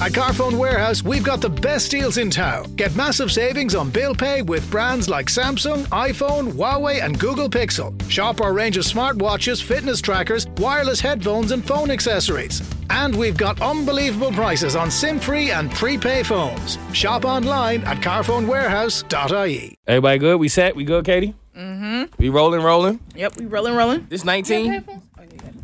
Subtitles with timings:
[0.00, 2.74] At Carphone Warehouse, we've got the best deals in town.
[2.74, 7.92] Get massive savings on bill pay with brands like Samsung, iPhone, Huawei, and Google Pixel.
[8.10, 12.62] Shop our range of smartwatches, fitness trackers, wireless headphones, and phone accessories.
[12.88, 16.78] And we've got unbelievable prices on SIM-free and prepay phones.
[16.94, 19.76] Shop online at carphonewarehouse.ie.
[19.86, 20.40] Everybody good?
[20.40, 20.74] We set?
[20.74, 21.34] We good, Katie?
[21.54, 22.04] Mm-hmm.
[22.16, 23.00] We rolling, rolling?
[23.16, 24.06] Yep, we rolling, rolling.
[24.08, 24.82] This 19?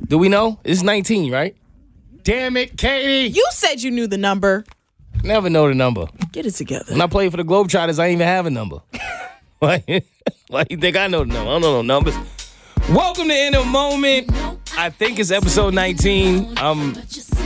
[0.09, 0.61] Do we know?
[0.63, 1.57] It's 19, right?
[2.27, 3.33] Damn it, Katie!
[3.33, 4.65] You said you knew the number.
[5.23, 6.07] Never know the number.
[6.33, 6.91] Get it together.
[6.91, 8.83] When I played for the Globetrotters, I didn't even have a number.
[9.61, 10.03] why,
[10.49, 11.49] why you think I know the number?
[11.49, 12.17] I don't know no numbers.
[12.89, 14.29] Welcome to In a Moment.
[14.77, 16.55] I think it's episode 19.
[16.57, 16.97] I'm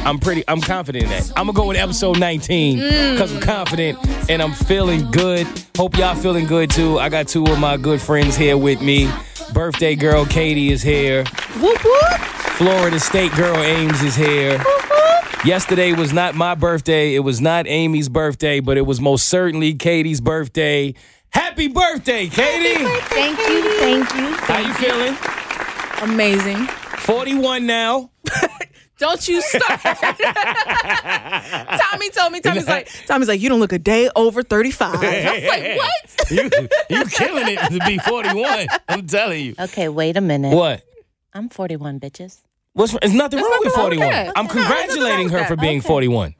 [0.07, 1.31] I'm pretty I'm confident in that.
[1.37, 3.99] I'm gonna go with episode 19 because I'm confident
[4.31, 5.47] and I'm feeling good.
[5.77, 6.99] Hope y'all feeling good too.
[6.99, 9.13] I got two of my good friends here with me.
[9.53, 11.25] Birthday girl Katie is here.
[11.61, 12.40] Whoop whoop.
[12.61, 14.57] Florida State girl Ames is here.
[14.57, 15.41] Uh-huh.
[15.47, 17.15] Yesterday was not my birthday.
[17.15, 20.93] It was not Amy's birthday, but it was most certainly Katie's birthday.
[21.31, 22.85] Happy birthday, Katie!
[22.85, 24.35] Thank you, thank you.
[24.45, 25.17] How you feeling?
[26.03, 26.67] Amazing.
[26.99, 28.11] 41 now.
[28.99, 29.81] Don't you start.
[31.81, 34.97] Tommy told me, Tommy's like, Tommy's like, you don't look a day over 35.
[34.97, 35.03] I was
[35.45, 36.31] like, what?
[36.31, 36.51] you
[36.91, 38.67] you killing it to be 41.
[38.87, 39.55] I'm telling you.
[39.59, 40.55] Okay, wait a minute.
[40.55, 40.83] What?
[41.33, 42.43] I'm 41, bitches.
[42.73, 44.11] What's there's nothing wrong with nothing wrong with 41.
[44.11, 44.33] that.
[44.37, 45.87] I'm No, there's nothing congratulating her with for being Okay.
[45.89, 46.35] 41.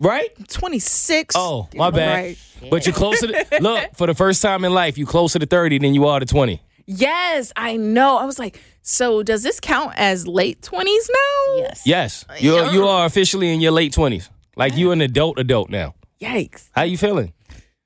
[0.00, 0.48] Right?
[0.48, 1.34] 26.
[1.36, 2.24] Oh, my bad.
[2.24, 2.38] Right.
[2.70, 5.78] But you're closer to look, for the first time in life, you're closer to 30
[5.78, 6.60] than you are to 20.
[6.86, 8.18] Yes, I know.
[8.18, 11.56] I was like, so does this count as late 20s now?
[11.56, 11.82] Yes.
[11.86, 12.24] Yes.
[12.28, 14.28] Uh, you you are officially in your late 20s.
[14.56, 15.94] Like you an adult adult now.
[16.20, 16.68] Yikes.
[16.72, 17.32] How you feeling?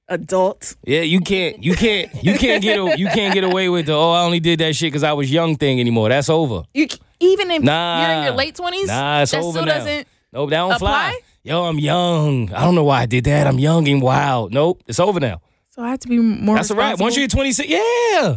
[0.08, 0.74] Adult.
[0.84, 3.92] Yeah, you can't, you can't, you can't get, a, you can't get away with the
[3.92, 6.08] oh, I only did that shit because I was young thing anymore.
[6.08, 6.62] That's over.
[6.74, 9.66] You c- even if Nah, you're in your late 20s, Nah, it's that over still
[9.66, 9.74] now.
[9.74, 10.08] doesn't.
[10.32, 11.18] Nope, that don't fly.
[11.42, 12.52] Yo, I'm young.
[12.52, 13.46] I don't know why I did that.
[13.46, 14.52] I'm young and wild.
[14.52, 15.40] Nope, it's over now.
[15.70, 16.56] So I have to be more.
[16.56, 16.98] That's all right.
[16.98, 18.36] Once you're 26, yeah,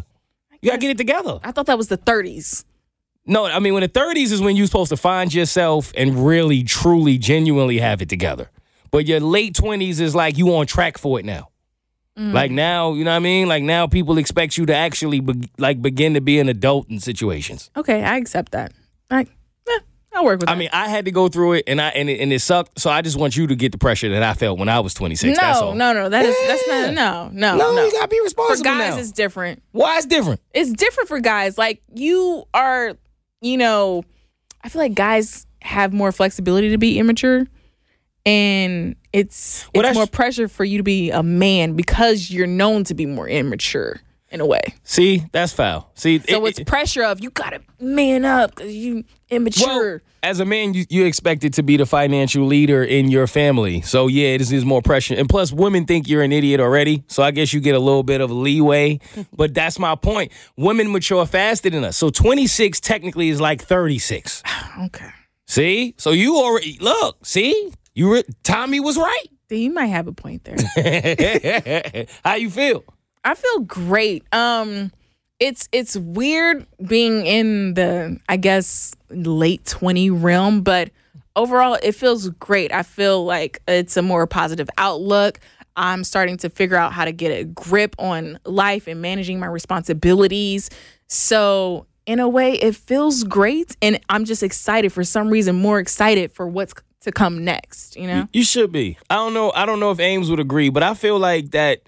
[0.61, 1.39] you gotta get it together.
[1.44, 2.63] I thought that was the 30s.
[3.25, 6.63] No, I mean when the 30s is when you're supposed to find yourself and really,
[6.63, 8.50] truly, genuinely have it together.
[8.89, 11.50] But your late 20s is like you on track for it now.
[12.17, 12.33] Mm.
[12.33, 13.47] Like now, you know what I mean?
[13.47, 16.99] Like now, people expect you to actually be, like begin to be an adult in
[16.99, 17.72] situations.
[17.77, 18.73] Okay, I accept that.
[19.09, 19.79] I, eh,
[20.13, 20.59] I'll work with I that.
[20.59, 22.79] mean, I had to go through it, and I and it, and it sucked.
[22.81, 24.94] So I just want you to get the pressure that I felt when I was
[24.94, 25.38] 26.
[25.38, 25.73] that's no, all.
[25.75, 26.09] no, no.
[26.09, 26.94] That is that's not.
[26.94, 27.85] No, no, no, no.
[27.85, 29.00] you gotta be responsible For guys, now.
[29.00, 29.63] it's different.
[29.71, 30.41] Why it's different?
[30.53, 31.57] It's different for guys.
[31.57, 32.97] Like you are,
[33.39, 34.03] you know,
[34.61, 37.47] I feel like guys have more flexibility to be immature,
[38.25, 42.83] and it's Well, it's more pressure for you to be a man because you're known
[42.85, 43.99] to be more immature
[44.29, 44.61] in a way.
[44.83, 45.91] See, that's foul.
[45.95, 49.67] See, So it- it's it- pressure of you gotta man up because you immature.
[49.67, 53.81] Well, as a man, you, you expected to be the financial leader in your family.
[53.81, 55.15] So yeah, this is more pressure.
[55.15, 57.03] And plus, women think you're an idiot already.
[57.07, 58.99] So I guess you get a little bit of leeway.
[59.35, 60.31] but that's my point.
[60.55, 61.97] Women mature faster than us.
[61.97, 64.43] So 26 technically is like 36.
[64.85, 65.09] okay,
[65.47, 65.95] See?
[65.97, 67.25] So you already look.
[67.25, 67.73] See?
[67.94, 69.25] You re- Tommy was right.
[69.50, 72.06] you might have a point there.
[72.24, 72.84] How you feel?
[73.24, 74.24] I feel great.
[74.34, 74.91] Um
[75.40, 80.91] it's it's weird being in the I guess late 20 realm, but
[81.35, 82.72] overall it feels great.
[82.72, 85.40] I feel like it's a more positive outlook.
[85.75, 89.47] I'm starting to figure out how to get a grip on life and managing my
[89.47, 90.69] responsibilities.
[91.07, 95.80] So, in a way, it feels great and I'm just excited for some reason more
[95.80, 98.28] excited for what's to come next, you know?
[98.34, 98.97] You should be.
[99.09, 99.51] I don't know.
[99.53, 101.81] I don't know if Ames would agree, but I feel like that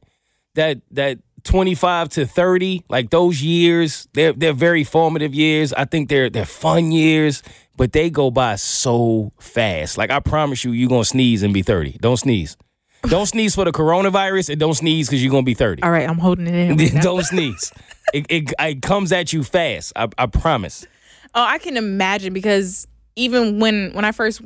[0.55, 5.73] that that 25 to 30, like those years, they're they're very formative years.
[5.73, 7.43] I think they're they're fun years,
[7.75, 9.97] but they go by so fast.
[9.97, 11.97] Like I promise you, you're gonna sneeze and be 30.
[11.99, 12.57] Don't sneeze.
[13.03, 15.83] Don't sneeze for the coronavirus and don't sneeze because you're gonna be 30.
[15.83, 16.77] All right, I'm holding it in.
[16.77, 17.73] right don't sneeze.
[18.13, 19.91] It, it, it comes at you fast.
[19.95, 20.87] I, I promise.
[21.35, 24.41] Oh, I can imagine because even when when I first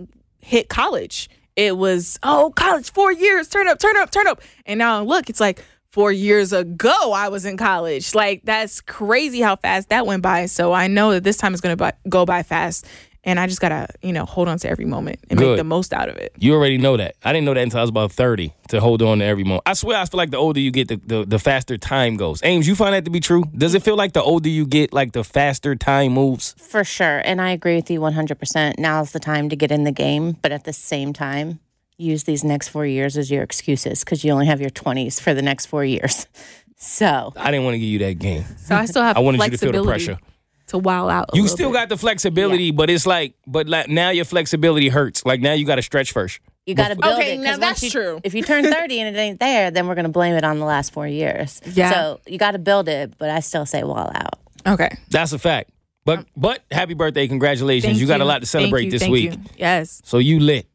[0.48, 4.78] hit college, it was oh college four years, turn up, turn up, turn up, and
[4.80, 8.16] now look, it's like four years ago I was in college.
[8.16, 10.46] Like that's crazy how fast that went by.
[10.46, 12.86] So I know that this time is going to go by fast,
[13.28, 15.50] and I just gotta you know hold on to every moment and Good.
[15.50, 16.34] make the most out of it.
[16.40, 17.16] You already know that.
[17.24, 19.64] I didn't know that until I was about 30 to hold on to every moment.
[19.66, 22.42] I swear, I feel like the older you get, the, the, the faster time goes.
[22.44, 23.44] Ames, you find that to be true?
[23.56, 26.56] Does it feel like the older you get, like the faster time moves?
[26.58, 27.22] For sure.
[27.26, 28.80] And I agree with you 100%.
[28.80, 30.38] Now's the time to get in the game.
[30.42, 31.60] But at the same time,
[31.98, 35.34] use these next four years as your excuses because you only have your 20s for
[35.34, 36.28] the next four years.
[36.80, 38.46] So, I didn't want to give you that game.
[38.58, 40.20] So I still have I wanted you to feel the flexibility pressure.
[40.68, 41.30] To wow out.
[41.34, 41.76] a You still bit.
[41.76, 45.26] got the flexibility, but it's like, but like now your flexibility hurts.
[45.26, 46.40] Like now you got to stretch first.
[46.66, 47.38] You got to Before- build Okay, it.
[47.38, 48.20] 'cause now that's you- true.
[48.24, 50.60] If you turn 30 and it ain't there, then we're going to blame it on
[50.60, 51.62] the last four years.
[51.74, 51.92] Yeah.
[51.92, 54.36] So you got to build it, but I still say wall out.
[54.68, 54.90] Okay.
[55.10, 55.70] That's a fact.
[56.04, 57.92] But but happy birthday, congratulations.
[57.94, 59.34] Thank you got a lot to Thank celebrate you, this thank week.
[59.34, 59.40] you.
[59.58, 60.02] Yes.
[60.06, 60.68] So you lit.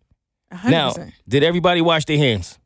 [0.52, 0.70] 100%.
[0.70, 0.94] Now,
[1.28, 2.58] did everybody wash their hands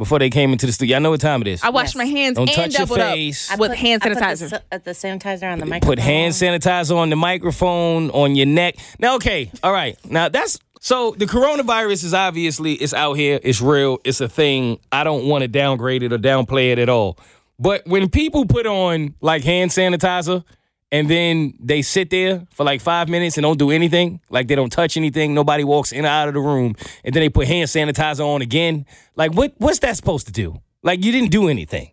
[0.00, 0.96] before they came into the studio?
[0.96, 1.62] I know what time it is.
[1.62, 1.96] I washed Yes.
[1.96, 3.50] my hands Don't and touch your face.
[3.50, 4.60] up I with put- hand I put the sanitizer.
[4.72, 5.96] uh, the, sanitizer on the microphone.
[5.96, 8.76] Put hand sanitizer on the microphone, on your neck.
[8.98, 9.96] Now, okay, all right.
[10.10, 14.78] Now that's so the coronavirus is obviously it's out here, it's real, it's a thing.
[14.90, 17.18] I don't want to downgrade it or downplay it at all.
[17.58, 20.42] But when people put on like hand sanitizer
[20.92, 24.54] and then they sit there for like five minutes and don't do anything, like they
[24.56, 27.46] don't touch anything, nobody walks in or out of the room, and then they put
[27.46, 30.60] hand sanitizer on again, like what what's that supposed to do?
[30.82, 31.90] Like you didn't do anything.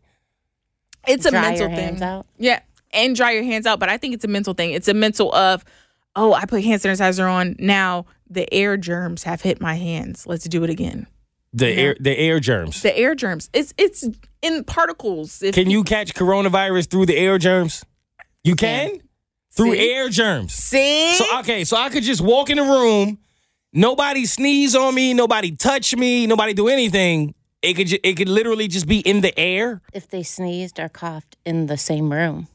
[1.08, 2.08] it's a Dry mental your hands thing.
[2.08, 2.26] out.
[2.38, 2.60] Yeah,
[2.92, 3.80] and dry your hands out.
[3.80, 4.72] But I think it's a mental thing.
[4.72, 5.64] It's a mental of,
[6.16, 7.56] oh, I put hand sanitizer on.
[7.60, 10.26] Now the air germs have hit my hands.
[10.28, 11.08] Let's do it again.
[11.54, 12.82] The air the air germs.
[12.82, 13.50] The air germs.
[13.54, 14.08] It's it's
[14.42, 15.42] in particles.
[15.42, 17.84] If Can you catch coronavirus through the air germs?
[18.44, 19.02] You can?
[19.52, 19.92] Through See?
[19.92, 20.54] air germs.
[20.54, 21.14] see?
[21.16, 23.18] So okay, so I could just walk in the room,
[23.74, 27.34] nobody sneeze on me, nobody touch me, nobody do anything.
[27.64, 29.82] It could ju- it could literally just be in the air.
[29.94, 32.48] If they sneezed or coughed in the same room,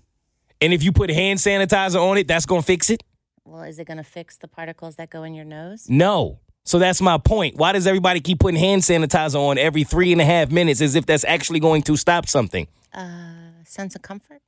[0.60, 3.02] And if you put hand sanitizer on it, that's gonna fix it?
[3.44, 5.86] well, is it going to fix the particles that go in your nose?
[5.90, 6.38] No.
[6.64, 7.56] So that's my point.
[7.56, 10.94] Why does everybody keep putting hand sanitizer on every three and a half minutes as
[10.94, 12.68] if that's actually going to stop something?
[12.94, 14.40] A sense of comfort?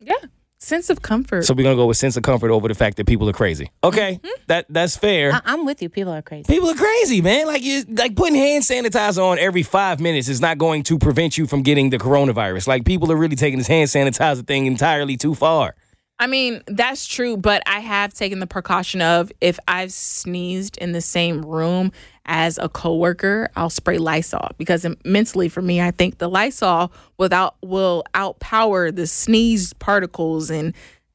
[0.00, 0.16] yeah,
[0.60, 1.44] sense of comfort.
[1.44, 3.70] So we're gonna go with sense of comfort over the fact that people are crazy.
[3.82, 4.28] Okay, mm-hmm.
[4.46, 5.32] that that's fair.
[5.32, 5.88] I- I'm with you.
[5.88, 6.44] People are crazy.
[6.52, 7.46] People are crazy, man.
[7.46, 11.36] Like you, like putting hand sanitizer on every five minutes is not going to prevent
[11.38, 12.68] you from getting the coronavirus.
[12.68, 15.74] Like people are really taking this hand sanitizer thing entirely too far.
[16.20, 20.92] I mean, that's true, but I have taken the precaution of if I've sneezed in
[20.92, 21.92] the same room
[22.26, 27.56] as a coworker, I'll spray Lysol because mentally for me, I think the Lysol without
[27.62, 30.74] will outpower the sneeze particles and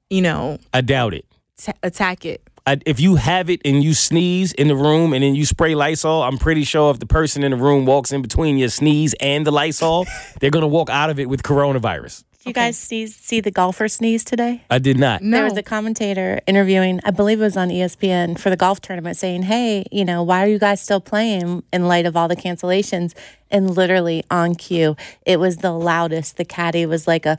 [0.10, 1.26] you know I doubt it.
[1.56, 2.42] t- attack it.
[2.66, 5.76] I, if you have it and you sneeze in the room and then you spray
[5.76, 9.14] Lysol, I'm pretty sure if the person in the room walks in between your sneeze
[9.20, 10.08] and the Lysol,
[10.40, 12.24] they're gonna walk out of it with coronavirus.
[12.46, 14.62] Did you guys see, see the golfer sneeze today?
[14.70, 15.24] I did not.
[15.24, 18.82] No, There was a commentator interviewing, I believe it was on ESPN for the golf
[18.82, 22.28] tournament, saying, Hey, you know, why are you guys still playing in light of all
[22.28, 23.16] the cancellations?
[23.50, 24.96] And literally on cue,
[25.26, 26.38] it was the loudest.
[26.38, 27.36] The caddy was like a,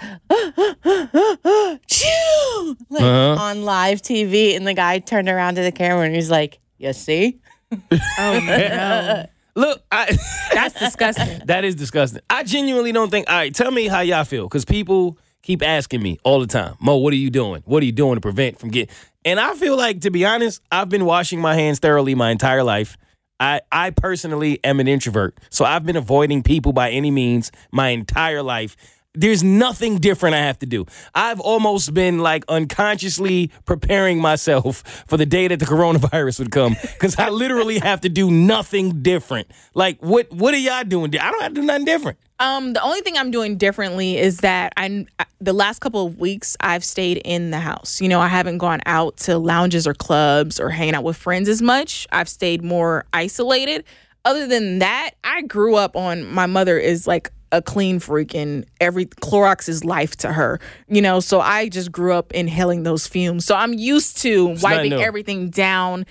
[1.87, 2.76] Choo!
[2.91, 3.37] like Uh-huh.
[3.41, 4.56] on live TV.
[4.56, 7.38] And the guy turned around to the camera and he's like, You see?
[7.73, 9.26] oh no,
[9.56, 10.17] Look, I.
[10.53, 11.41] that's disgusting.
[11.47, 12.20] That is disgusting.
[12.31, 13.29] I genuinely don't think.
[13.29, 16.76] All right, tell me how y'all feel, because people keep asking me all the time,
[16.81, 17.62] Mo, what are you doing?
[17.64, 18.94] What are you doing to prevent from getting?
[19.25, 22.62] And I feel like, to be honest, I've been washing my hands thoroughly my entire
[22.62, 22.97] life.
[23.41, 27.88] I, I personally am an introvert, so I've been avoiding people by any means my
[27.91, 28.76] entire life.
[29.16, 30.86] There's nothing different I have to do.
[31.14, 36.76] I've almost been like unconsciously preparing myself for the day that the coronavirus would come
[36.82, 39.50] because I literally have to do nothing different.
[39.74, 41.16] Like, what what are y'all doing?
[41.18, 42.18] I don't have to do nothing different.
[42.38, 45.06] Um, the only thing I'm doing differently is that I
[45.40, 48.00] the last couple of weeks I've stayed in the house.
[48.00, 51.48] You know, I haven't gone out to lounges or clubs or hanging out with friends
[51.48, 52.06] as much.
[52.12, 53.84] I've stayed more isolated.
[54.26, 58.67] Other than that, I grew up on my mother is like a clean freak and
[58.81, 60.61] every Clorox is life to her.
[60.88, 63.45] You know, so I just grew up inhaling those fumes.
[63.45, 66.07] So I'm used to nothing wiping everything down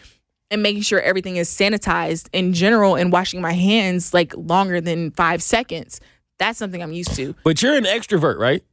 [0.52, 5.12] and making sure everything is sanitized in general and washing my hands like longer than
[5.12, 6.00] five seconds.
[6.38, 7.36] That's something I'm used to.
[7.44, 8.64] But you're an extrovert, right?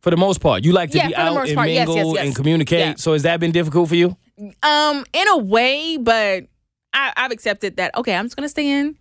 [0.00, 1.70] For the most part, you like to Yeah, be out and part.
[1.70, 2.26] Yes, mingle yes, yes.
[2.26, 2.98] and communicate.
[2.98, 4.16] So has that been difficult for you?
[4.62, 6.44] Um, in a way, but
[6.92, 7.96] I, I've accepted that.
[7.96, 8.96] Okay, I'm just gonna stay in,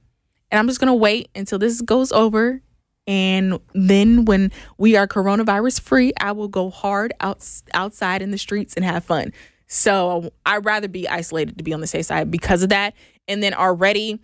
[0.52, 2.62] and I'm just gonna wait until this goes over,
[3.08, 8.38] and then when we are coronavirus free, I will go hard out outside in the
[8.38, 9.34] streets and have fun.
[9.68, 12.94] So I'd rather be isolated to be on the safe side because of that.
[13.28, 14.20] And then already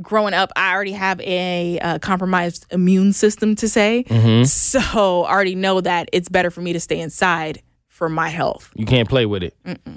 [0.00, 4.04] growing up, I already have a uh, compromised immune system to say,
[4.44, 8.70] so I already know that it's better for me to stay inside for my health.
[8.74, 9.56] You can't play with it.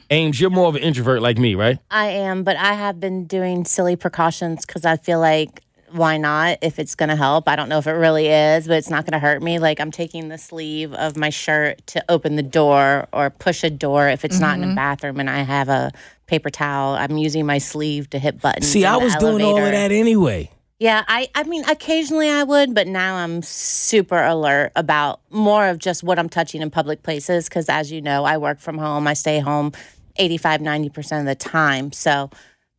[0.10, 1.80] Ames, you're more of an introvert like me, right?
[1.92, 6.60] I am, but I have been doing silly precautions because I feel like why not
[6.62, 7.48] if it's going to help?
[7.48, 9.60] I don't know if it really is, but it's not going to hurt me.
[9.60, 13.70] Like I'm taking the sleeve of my shirt to open the door or push a
[13.70, 14.76] door if it's not in a mm-hmm.
[14.76, 15.92] bathroom and I have a
[16.28, 16.96] paper towel.
[16.96, 18.68] I'm using my sleeve to hit buttons.
[18.68, 20.52] See, I was doing all of that anyway.
[20.80, 25.78] Yeah, I, I mean, occasionally I would, but now I'm super alert about more of
[25.78, 27.50] just what I'm touching in public places.
[27.50, 29.74] Because as you know, I work from home, I stay home
[30.16, 31.92] 85, 90% of the time.
[31.92, 32.30] So,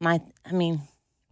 [0.01, 0.81] my, I mean,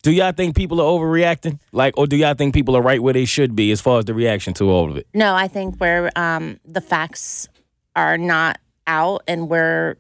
[0.03, 1.59] Do y'all think people are overreacting?
[1.73, 4.05] Like, or do y'all think people are right where they should be as far as
[4.05, 5.07] the reaction to all of it?
[5.13, 7.49] No, I think where um, the facts
[7.97, 9.97] are not out and we're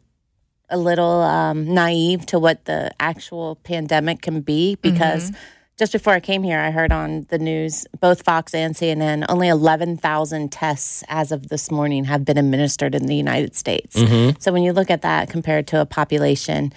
[0.71, 5.33] a little um, naive to what the actual pandemic can be because
[5.78, 9.49] just before I came here, I heard on the news, both Fox and CNN, only
[9.49, 13.97] 11,000 tests as of this morning have been administered in the United States.
[14.40, 16.73] So when you look at that compared to a population,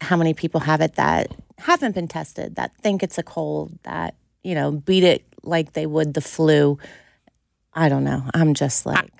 [0.00, 4.14] how many people have it that haven't been tested, that think it's a cold, that,
[4.42, 6.78] you know, beat it like they would the flu?
[7.72, 8.24] I don't know.
[8.34, 9.10] I'm just like,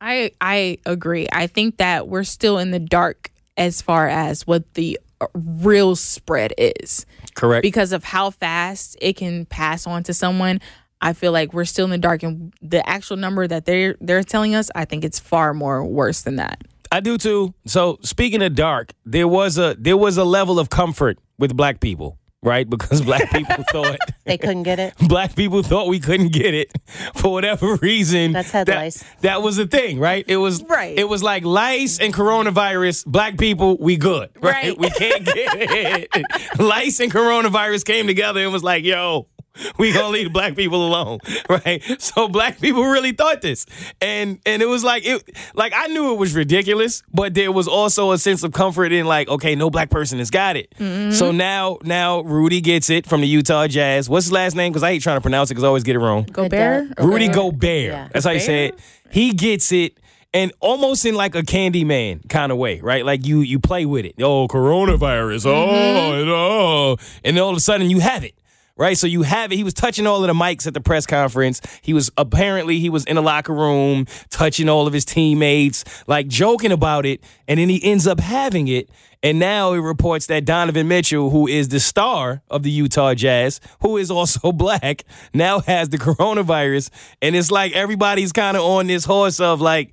[0.00, 1.28] I I agree.
[1.32, 5.94] I think that we're still in the dark as far as what the uh, real
[5.94, 7.62] spread is Correct.
[7.62, 10.60] because of how fast it can pass on to someone.
[11.02, 14.22] I feel like we're still in the dark, and the actual number that they're they're
[14.22, 16.62] telling us, I think it's far more worse than that.
[16.92, 17.54] I do too.
[17.66, 21.80] So speaking of dark, there was a there was a level of comfort with black
[21.80, 22.68] people, right?
[22.70, 24.94] Because black people thought they couldn't get it.
[25.08, 26.70] black people thought we couldn't get it
[27.14, 28.32] for whatever reason.
[28.32, 29.02] That's head that, lice.
[29.22, 30.24] That was the thing, right?
[30.28, 30.96] It was Right.
[30.96, 33.06] It was like lice and coronavirus.
[33.06, 34.54] Black people, we good, right?
[34.54, 34.78] Right.
[34.78, 36.60] We can't get it.
[36.60, 39.26] lice and coronavirus came together and was like, yo.
[39.78, 41.82] We gonna leave black people alone, right?
[42.00, 43.66] So black people really thought this,
[44.00, 45.22] and and it was like it,
[45.54, 49.06] like I knew it was ridiculous, but there was also a sense of comfort in
[49.06, 50.74] like, okay, no black person has got it.
[50.78, 51.12] Mm-hmm.
[51.12, 54.08] So now now Rudy gets it from the Utah Jazz.
[54.08, 54.72] What's his last name?
[54.72, 56.24] Because I hate trying to pronounce it because I always get it wrong.
[56.24, 57.06] Gobert, does.
[57.06, 57.60] Rudy Gobert?
[57.60, 57.84] Gobert.
[57.84, 58.08] Yeah.
[58.12, 58.78] That's how you say it.
[59.10, 59.98] He gets it.
[60.32, 63.04] And almost in like a Candyman kind of way, right?
[63.04, 64.14] Like you you play with it.
[64.20, 65.46] Oh, coronavirus.
[65.46, 66.20] Oh, mm-hmm.
[66.20, 66.96] and oh.
[67.24, 68.34] And then all of a sudden you have it.
[68.80, 68.96] Right?
[68.96, 69.56] So you have it.
[69.56, 71.60] He was touching all of the mics at the press conference.
[71.82, 76.28] He was apparently he was in the locker room touching all of his teammates, like
[76.28, 78.88] joking about it, and then he ends up having it.
[79.22, 83.60] And now it reports that Donovan Mitchell, who is the star of the Utah Jazz,
[83.82, 86.88] who is also black, now has the coronavirus.
[87.20, 89.92] And it's like everybody's kind of on this horse of like,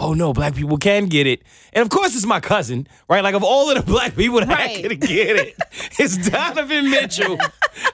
[0.00, 1.42] oh no, black people can get it.
[1.72, 3.22] And of course, it's my cousin, right?
[3.22, 4.82] Like, of all of the black people that Right.
[4.82, 5.54] could get it,
[5.98, 7.36] it's Donovan Mitchell.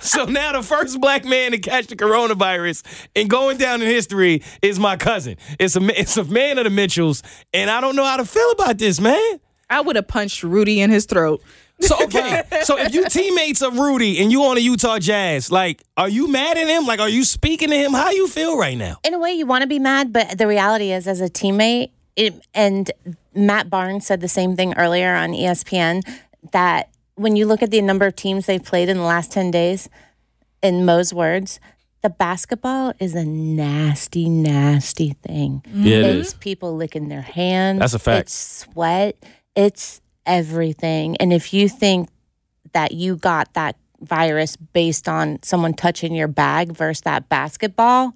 [0.01, 2.85] so now the first black man to catch the coronavirus
[3.17, 5.37] and going down in history is my cousin.
[5.59, 7.23] It's a, it's a man of the Mitchells.
[7.53, 9.41] And I don't know how to feel about this, man.
[9.71, 11.43] I would have punched Rudy in his throat.
[11.81, 15.83] So okay, so if you teammates of Rudy and you on the Utah Jazz, like,
[15.97, 16.87] are you mad at him?
[16.87, 17.93] Like, are you speaking to him?
[17.93, 18.99] How you feel right now?
[19.05, 21.91] In a way, you want to be mad, but the reality is, as a teammate,
[22.17, 22.91] it, and
[23.35, 26.03] Matt Barnes said the same thing earlier on ESPN
[26.53, 29.51] that when you look at the number of teams they've played in the last 10
[29.51, 29.89] days,
[30.63, 31.61] in Mo's words,
[32.03, 35.63] the basketball is a nasty, nasty thing.
[35.73, 37.81] Yeah, it it's people licking their hands.
[37.81, 38.29] That's a fact.
[38.29, 39.17] It's sweat.
[39.55, 41.17] It's everything.
[41.19, 42.09] And if you think
[42.73, 48.15] that you got that virus based on someone touching your bag versus that basketball,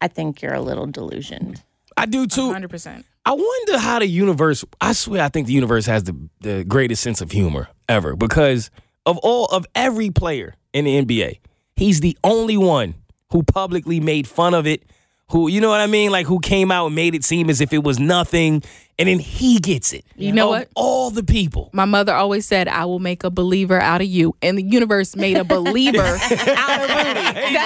[0.00, 1.62] I think you're a little delusioned.
[1.96, 2.52] I do too.
[2.52, 3.04] 100%.
[3.24, 4.64] I wonder how the universe.
[4.80, 8.70] I swear, I think the universe has the the greatest sense of humor ever because
[9.04, 11.40] of all of every player in the NBA,
[11.76, 12.94] he's the only one
[13.30, 14.84] who publicly made fun of it.
[15.30, 16.10] Who you know what I mean?
[16.10, 18.62] Like who came out and made it seem as if it was nothing,
[18.98, 20.04] and then he gets it.
[20.16, 20.68] You know Of what?
[20.74, 21.70] All the people.
[21.72, 24.34] My mother always said, I will make a believer out of you.
[24.42, 27.58] And the universe made a believer out of Rudy.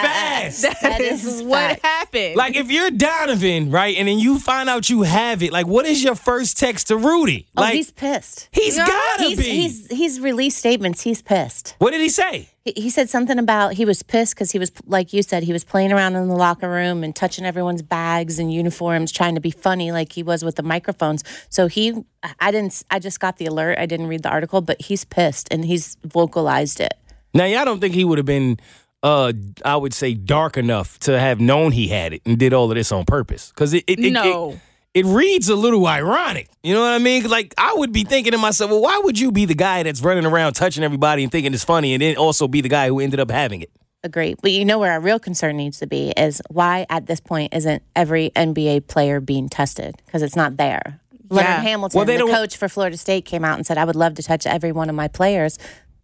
[0.00, 0.62] Fast.
[0.82, 1.82] That is is what fact.
[1.84, 2.36] happened.
[2.36, 5.86] Like if you're Donovan, right, and then you find out you have it, like what
[5.86, 7.46] is your first text to Rudy?
[7.56, 8.48] Oh, Like he's pissed.
[8.52, 9.44] he's gotta He's, be.
[9.44, 11.02] he's he's released statements.
[11.02, 11.74] He's pissed.
[11.78, 12.48] what did he say?
[12.64, 15.52] He, he said something about he was pissed because he was like you said he
[15.52, 19.40] was playing around in the locker room and touching everyone's bags and uniforms, trying to
[19.40, 21.24] be funny like he was with the microphones.
[21.48, 22.04] So he,
[22.38, 23.78] I didn't, I just got the alert.
[23.78, 26.94] I didn't read the article, but he's pissed and he's vocalized it.
[27.34, 28.58] Now, y'all don't think he would have been,
[29.02, 29.32] uh,
[29.64, 32.74] I would say, dark enough to have known he had it and did all of
[32.74, 33.50] this on purpose?
[33.50, 34.50] Because it, it, it, No.
[34.52, 34.60] it,
[34.92, 36.48] it reads a little ironic.
[36.62, 37.28] You know what I mean?
[37.28, 40.02] Like, I would be thinking to myself, well, why would you be the guy that's
[40.02, 42.98] running around touching everybody and thinking it's funny and then also be the guy who
[42.98, 43.70] ended up having it?
[44.02, 44.34] Agree.
[44.40, 47.54] But you know where our real concern needs to be is why at this point
[47.54, 50.00] isn't every NBA player being tested?
[50.06, 51.00] Because it's not there.
[51.28, 53.96] Leonard Hamilton, Well, the don't- coach for Florida State, came out and said, I would
[53.96, 55.58] love to touch every one of my players,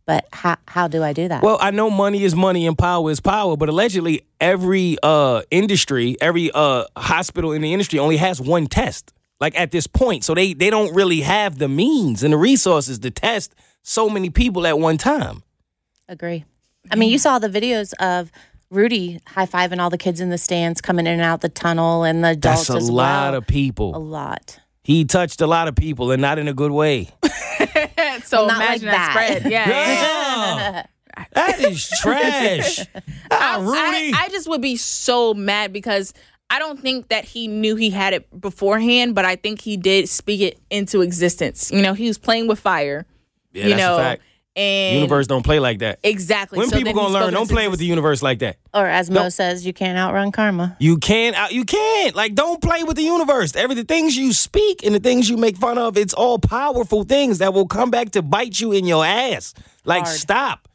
[0.04, 1.42] but how, how do I do that?
[1.42, 6.16] Well, I know money is money and power is power, but allegedly every uh industry,
[6.20, 9.12] every uh hospital in the industry only has one test.
[9.40, 13.00] Like at this point, so they they don't really have the means and the resources
[13.00, 15.42] to test so many people at one time.
[16.08, 16.44] Agree.
[16.90, 18.30] I mean, you saw the videos of
[18.70, 22.04] Rudy high fiving all the kids in the stands coming in and out the tunnel
[22.04, 23.38] and the adults That's a as lot well.
[23.38, 23.96] of people.
[23.96, 24.58] a lot.
[24.82, 26.84] He touched a lot of people and not in a Oh, uh,
[28.32, 30.86] Oh, uh, yeah.
[31.32, 32.80] That is trash.
[33.30, 34.12] ah, Rudy.
[34.14, 36.12] I, I just would be so mad because
[36.50, 40.08] I don't think that he knew he had it beforehand, but I think he did
[40.08, 41.72] speak it into existence.
[41.72, 43.06] You know, he was playing with fire.
[43.52, 44.22] yeah, you that's know, a fact.
[44.56, 45.98] And Universe don't play like that.
[46.02, 46.58] exactly.
[46.58, 48.56] When So people gonna learn, don't play with the universe like that.
[48.72, 50.76] Or as Mo says, you can't outrun karma.
[50.80, 51.36] You can't.
[51.36, 52.14] out- You can't.
[52.16, 53.54] Like, don't play with the universe.
[53.54, 57.04] Every the things you speak and the things you make fun of, it's all powerful
[57.04, 59.54] things that will come back to bite you in your ass.
[59.84, 60.16] Like, Hard.
[60.18, 60.68] stop.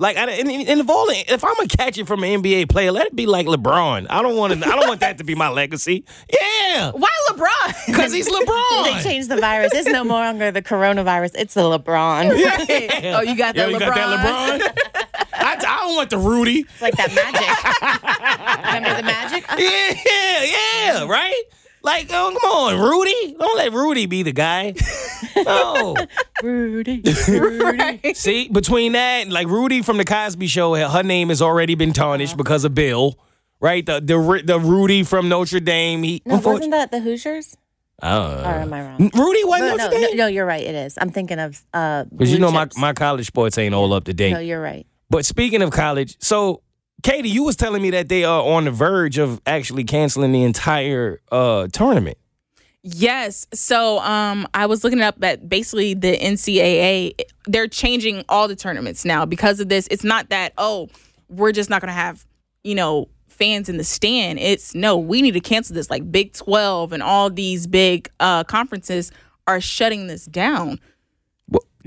[0.00, 2.92] Like, I, and, and if all, if I'm gonna catch it from an NBA player,
[2.92, 4.06] let it be like LeBron.
[4.08, 4.66] I don't want to.
[4.66, 6.04] I don't want that to be my legacy.
[6.32, 7.86] Yeah, Why LeBron?
[7.86, 8.84] because he's LeBron.
[8.84, 9.74] They changed the virus.
[9.74, 11.32] It's no longer the coronavirus.
[11.34, 12.38] It's the LeBron.
[12.38, 12.64] Yeah.
[13.18, 15.18] Oh, you got Yo, that you got that LeBron?
[15.32, 16.60] I, I don't want the Rudy.
[16.60, 18.64] It's like that magic.
[18.66, 19.44] Remember the magic?
[19.58, 21.42] Yeah, yeah, right?
[21.82, 23.36] Like, oh, come on, Rudy.
[23.38, 24.74] Don't let Rudy be the guy.
[25.36, 25.94] No.
[26.42, 27.02] Rudy.
[27.28, 28.16] right.
[28.16, 31.74] See, between that, and like Rudy from the Cosby Show, her her name has already
[31.74, 33.18] been tarnished because of Bill,
[33.60, 33.84] right?
[33.84, 36.02] The the the Rudy from Notre Dame.
[36.02, 37.56] He No, wasn't that the Hoosiers?
[38.02, 39.10] uh, Or am I wrong?
[39.14, 40.16] Rudy wasn't No, Notre no, no, Dame.
[40.16, 40.62] no, you're right.
[40.62, 40.98] It is.
[41.00, 42.04] I'm thinking of uh.
[42.04, 44.32] Because you Blue know my, my college sports ain't all up to date.
[44.32, 44.86] No, you're right.
[45.10, 46.62] But speaking of college, so
[47.02, 50.42] Katie, you was telling me that they are on the verge of actually canceling the
[50.42, 52.18] entire uh, tournament.
[52.82, 53.46] Yes.
[53.52, 57.12] So um I was looking up that basically the NCAA
[57.46, 59.88] they're changing all the tournaments now because of this.
[59.90, 60.88] It's not that oh,
[61.28, 62.24] we're just not going to have,
[62.64, 64.38] you know, fans in the stand.
[64.38, 68.44] It's no, we need to cancel this like Big 12 and all these big uh
[68.44, 69.10] conferences
[69.46, 70.78] are shutting this down.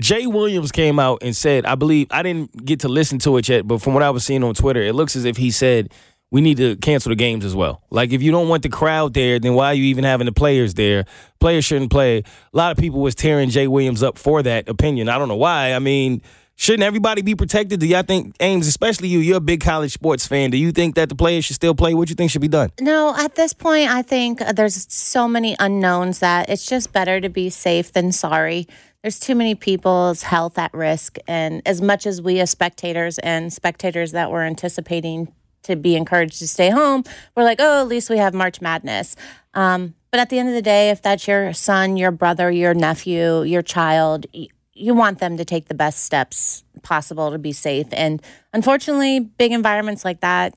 [0.02, 3.48] Jay Williams came out and said, I believe I didn't get to listen to it
[3.48, 5.92] yet, but from what I was seeing on Twitter, it looks as if he said
[6.32, 7.82] we need to cancel the games as well.
[7.88, 10.32] Like if you don't want the crowd there, then why are you even having the
[10.32, 11.04] players there?
[11.38, 12.18] Players shouldn't play.
[12.18, 15.08] A lot of people was tearing Jay Williams up for that opinion.
[15.08, 15.72] I don't know why.
[15.72, 16.20] I mean,
[16.56, 17.78] shouldn't everybody be protected?
[17.78, 20.50] Do y'all think Ames, especially you, you're a big college sports fan.
[20.50, 21.94] Do you think that the players should still play?
[21.94, 22.70] What do you think should be done?
[22.80, 27.28] No, at this point, I think there's so many unknowns that it's just better to
[27.28, 28.66] be safe than sorry.
[29.02, 31.18] There's too many people's health at risk.
[31.26, 35.32] And as much as we as spectators and spectators that were anticipating
[35.64, 37.04] to be encouraged to stay home,
[37.36, 39.16] we're like, oh, at least we have March Madness.
[39.54, 42.74] Um, but at the end of the day, if that's your son, your brother, your
[42.74, 44.26] nephew, your child,
[44.74, 47.86] you want them to take the best steps possible to be safe.
[47.92, 50.54] And unfortunately, big environments like that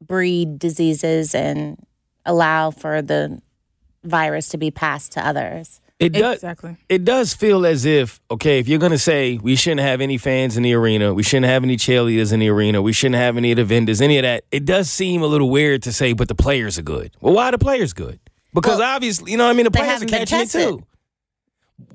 [0.00, 1.84] breed diseases and
[2.26, 3.40] allow for the
[4.02, 5.80] virus to be passed to others.
[6.00, 6.34] It does.
[6.34, 6.76] Exactly.
[6.88, 10.18] it does feel as if okay if you're going to say we shouldn't have any
[10.18, 13.36] fans in the arena we shouldn't have any cheerleaders in the arena we shouldn't have
[13.36, 16.12] any of the vendors any of that it does seem a little weird to say
[16.12, 18.18] but the players are good well why are the players good
[18.52, 20.84] because Well, obviously you know what i mean the players are catching it too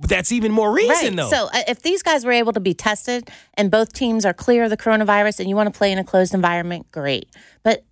[0.07, 3.29] that's even more reason though So uh, if these guys were able to be tested
[3.55, 6.03] and both teams are clear of the coronavirus and you want to play in a
[6.03, 7.29] closed environment, great.
[7.63, 7.85] But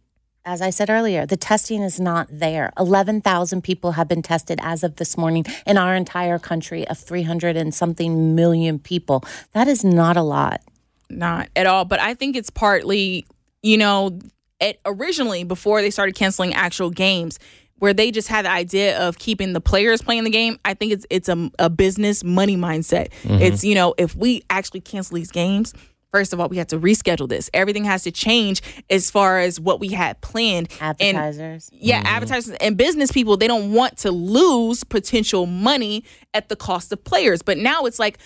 [0.48, 2.72] as I said earlier, the testing is not there.
[2.80, 7.58] 11,000 people have been tested as of this morning in our entire country of 300
[7.58, 9.26] and something million people.
[9.52, 10.62] That is not a lot.
[11.10, 11.84] not at all.
[11.84, 13.28] But I think it's partly,
[13.62, 14.20] you know,
[14.62, 17.40] it originally before they started canceling actual games,
[17.80, 20.60] where they just had the idea of keeping the players playing the game.
[20.66, 23.10] I think it's it's a, a business money mindset.
[23.24, 23.42] Mm-hmm.
[23.42, 25.74] It's you know, if we actually cancel these games.
[26.12, 27.50] First of all, we have to reschedule this.
[27.54, 30.70] Everything has to change as far as what we had planned.
[30.80, 31.70] And Advertisers.
[31.74, 32.08] yeah, mm-hmm.
[32.08, 37.04] advertisers and business people, they don't want to lose potential money at the cost of
[37.04, 37.42] players.
[37.42, 38.20] But now it's like,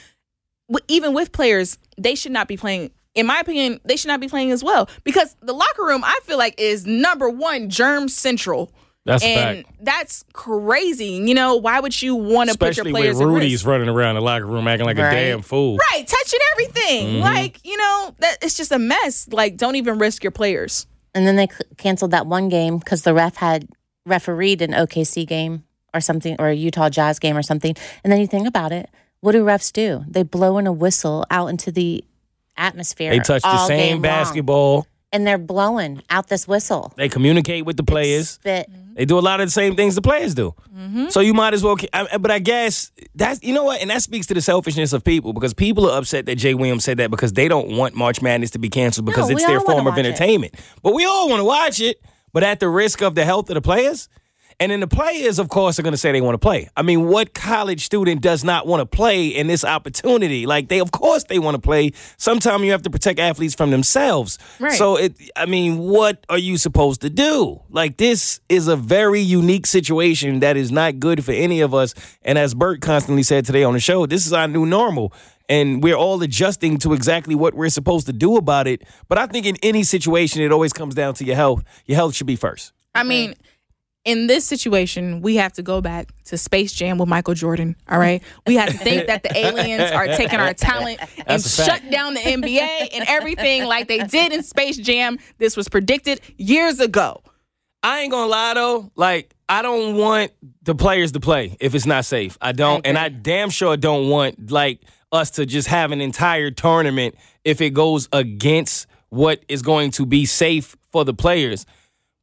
[0.88, 2.92] even with players, they should not be playing.
[3.14, 6.18] In my opinion, they should not be playing as well because the locker room, I
[6.24, 8.72] feel like, is number one germ central.
[9.06, 11.14] That's a and fact that's crazy.
[11.26, 13.66] You know, why would you want to put your especially players with at rudy's risk?
[13.66, 17.08] running around the locker room acting like a damn fool Right, touching everything.
[17.08, 17.22] Mm-hmm.
[17.22, 19.28] Like, you know, that it's just a mess.
[19.32, 20.86] Like, don't even risk your players.
[21.16, 23.68] And then they c- canceled that one game because the ref had
[24.06, 27.76] refereed an OKC game or something, or a Utah Jazz game or something.
[28.04, 30.06] And then you think about it, what do refs do?
[30.08, 32.04] They blow in a whistle out into the
[32.56, 33.10] atmosphere.
[33.12, 34.02] they touch the all same game long.
[34.02, 36.94] basketball and they're blowing out this whistle.
[36.96, 38.70] they communicate with the players Spit.
[38.96, 40.54] They do a lot of the same things the players do.
[40.76, 41.10] Mm-hmm.
[41.10, 41.78] So you might as well.
[41.94, 45.04] I, but I guess that's you know what, and that speaks to the selfishness of
[45.04, 48.22] people because people are upset that Jay Williams said that because they don't want March
[48.22, 50.06] Madness to be canceled because No, it's their form of watch it.
[50.06, 50.56] entertainment.
[50.84, 52.02] But we all want to watch it,
[52.34, 54.10] but at the risk of the health of the players.
[54.62, 56.70] And then the players, of course, are going to say they want to play.
[56.78, 60.46] I mean, what college student does not want to play in this opportunity?
[60.46, 61.94] Like they, of course, they want to play.
[62.18, 64.38] Sometimes you have to protect athletes from themselves.
[64.60, 64.74] Right.
[64.74, 67.60] So it, I mean, what are you supposed to do?
[67.72, 71.96] Like this is a very unique situation that is not good for any of us.
[72.22, 75.12] And as Bert constantly said today on the show, this is our new normal.
[75.50, 78.84] and we're all adjusting to exactly what we're supposed to do about it.
[79.10, 81.64] But I think in any situation, it always comes down to your health.
[81.88, 82.74] Your health should be first.
[82.94, 83.36] I mean,
[84.04, 87.76] in this situation, we have to go back to Space Jam with Michael Jordan.
[87.88, 91.60] All right, we have to think that the aliens are taking our talent and That's
[91.60, 91.84] a fact.
[91.84, 95.20] shut down the NBA and everything like they did in Space Jam.
[95.38, 97.22] This was predicted years ago.
[97.84, 100.32] I ain't gonna lie though, like I don't want
[100.64, 102.38] the players to play if it's not safe.
[102.42, 104.80] I don't, and I damn sure don't want like
[105.12, 110.06] us to just have an entire tournament if it goes against what is going to
[110.06, 111.66] be safe for the players.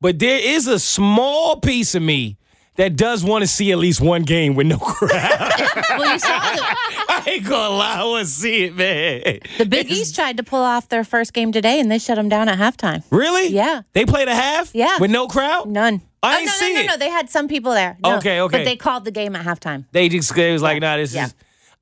[0.01, 2.37] But there is a small piece of me
[2.77, 5.53] that does want to see at least one game with no crowd.
[5.99, 6.63] Well, you saw the,
[7.09, 9.41] I ain't gonna lie, I want to see it, man.
[9.59, 12.29] the Big East tried to pull off their first game today, and they shut them
[12.29, 13.03] down at halftime.
[13.11, 13.49] Really?
[13.49, 13.83] Yeah.
[13.93, 14.73] They played a half?
[14.73, 14.99] Yeah.
[15.01, 15.69] With no crowd?
[15.69, 16.01] None.
[16.23, 16.87] I oh, ain't no, see no, no, it.
[16.87, 16.97] no.
[16.97, 17.97] They had some people there.
[18.03, 18.19] No.
[18.19, 18.59] Okay, okay.
[18.59, 19.87] But they called the game at halftime.
[19.91, 21.27] They just it was like, nah, this Yeah.
[21.27, 21.35] is.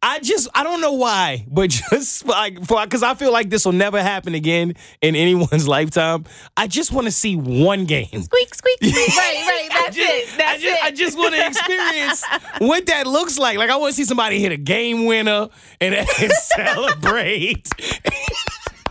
[0.03, 3.65] I just I don't know why, but just like for because I feel like this
[3.65, 6.25] will never happen again in anyone's lifetime.
[6.57, 8.23] I just want to see one game.
[8.23, 8.95] Squeak, squeak, squeak.
[9.17, 9.69] Right, right.
[9.73, 10.35] I That's just, it.
[10.35, 12.25] I That's just, I just want to experience
[12.59, 13.59] what that looks like.
[13.59, 15.49] Like I want to see somebody hit a game winner
[15.81, 17.69] and, and celebrate.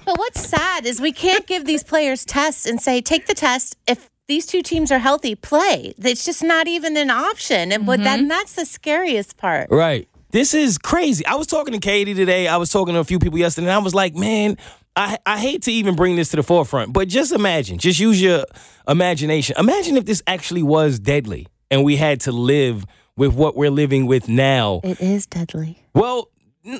[0.05, 3.75] But what's sad is we can't give these players tests and say, take the test.
[3.87, 5.93] If these two teams are healthy, play.
[5.97, 7.71] It's just not even an option.
[7.71, 8.27] And but then mm-hmm.
[8.27, 9.67] that's the scariest part.
[9.69, 10.07] Right.
[10.35, 11.25] This is crazy.
[11.25, 12.49] I was talking to Katie today.
[12.49, 14.57] I was talking to a few people yesterday, and I was like, man,
[14.93, 18.21] I, I hate to even bring this to the forefront, but just imagine, just use
[18.21, 18.43] your
[18.85, 19.55] imagination.
[19.57, 24.07] Imagine if this actually was deadly and we had to live with what we're living
[24.07, 24.81] with now.
[24.83, 25.79] It is deadly.
[25.93, 26.29] Well,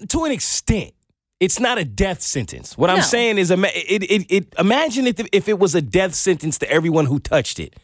[0.10, 0.91] to an extent,
[1.39, 2.78] it's not a death sentence.
[2.78, 6.58] What I'm saying is, it, it, it, imagine if, if it was a death sentence
[6.58, 7.78] to everyone who touched it.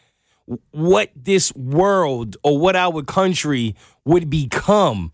[0.72, 5.14] What this world or what our country would become.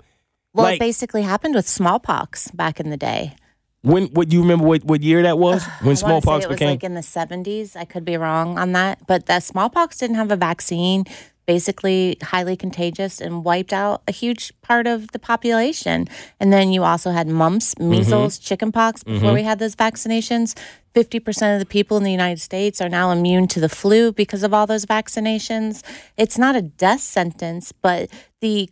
[0.58, 3.36] Well, Like- it basically happened with smallpox back in the day.
[3.84, 5.64] When what you remember what, what year that was?
[5.66, 7.76] When I wanna say smallpox it was became like in the 70s.
[7.76, 9.06] I could be wrong on that.
[9.08, 11.06] But that smallpox didn't have a vaccine,
[11.46, 16.08] basically highly contagious and wiped out a huge part of the population.
[16.40, 17.90] And then you also had mumps, Mm-hmm.
[17.92, 20.58] measles, chickenpox before we had those vaccinations.
[20.96, 24.42] 50% of the people in the United States are now immune to the flu because
[24.44, 25.84] of all those vaccinations.
[26.18, 28.10] It's not a death sentence, but
[28.42, 28.68] the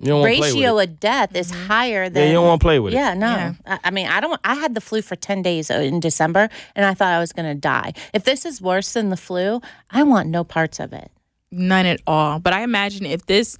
[0.00, 0.90] ratio it.
[0.90, 2.96] of death is higher than Yeah, you don't want to play with it.
[2.96, 3.26] yeah, no.
[3.26, 3.54] Yeah.
[3.66, 4.40] I, I mean, I don't.
[4.44, 7.32] I had the flu for ten days uh, in December, and I thought I was
[7.32, 7.92] going to die.
[8.12, 11.10] If this is worse than the flu, I want no parts of it.
[11.50, 12.38] None at all.
[12.38, 13.56] But I imagine if this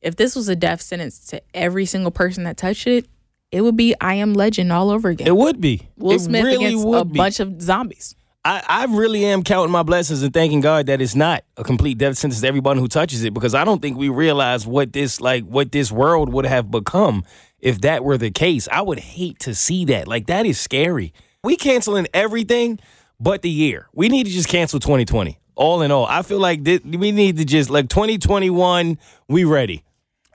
[0.00, 3.06] if this was a death sentence to every single person that touched it,
[3.50, 5.26] it would be I am legend all over again.
[5.26, 5.88] It would be.
[5.96, 7.16] Will it Smith really against would a be.
[7.16, 8.14] bunch of zombies.
[8.48, 11.98] I, I really am counting my blessings and thanking God that it's not a complete
[11.98, 15.20] death sentence to everyone who touches it because I don't think we realize what this
[15.20, 17.24] like what this world would have become
[17.60, 18.66] if that were the case.
[18.72, 20.08] I would hate to see that.
[20.08, 21.12] Like that is scary.
[21.44, 22.80] We canceling everything
[23.20, 23.86] but the year.
[23.92, 25.38] We need to just cancel 2020.
[25.54, 28.96] All in all, I feel like we need to just like 2021.
[29.28, 29.84] We ready.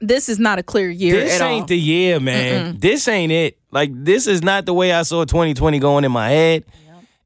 [0.01, 1.67] This is not a clear year This ain't all.
[1.67, 2.77] the year, man.
[2.77, 3.57] This ain't it.
[3.71, 6.65] Like this is not the way I saw 2020 going in my head.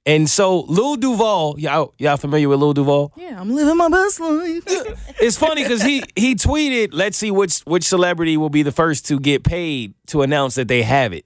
[0.08, 3.12] And so Lil Duval, y'all y'all familiar with Lil Duval?
[3.17, 4.63] yeah, I'm living my best life.
[5.20, 9.06] It's funny because he he tweeted, "Let's see which which celebrity will be the first
[9.08, 11.26] to get paid to announce that they have it."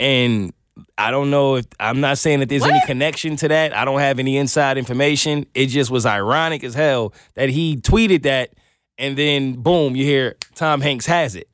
[0.00, 0.52] And
[0.98, 3.76] I don't know if I'm not saying that there's any connection to that.
[3.76, 5.46] I don't have any inside information.
[5.54, 8.54] It just was ironic as hell that he tweeted that,
[8.98, 11.48] and then boom, you hear Tom Hanks has it,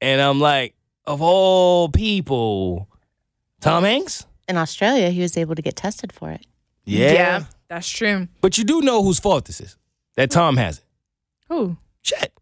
[0.00, 2.88] and I'm like, of all people,
[3.60, 4.26] Tom Hanks.
[4.48, 6.46] In Australia, he was able to get tested for it.
[6.84, 7.12] Yeah.
[7.12, 8.28] Yeah, that's true.
[8.40, 9.76] but you do know whose fault this is.
[10.16, 10.84] That Tom has it.
[11.48, 11.76] Who?
[12.02, 12.32] Chet.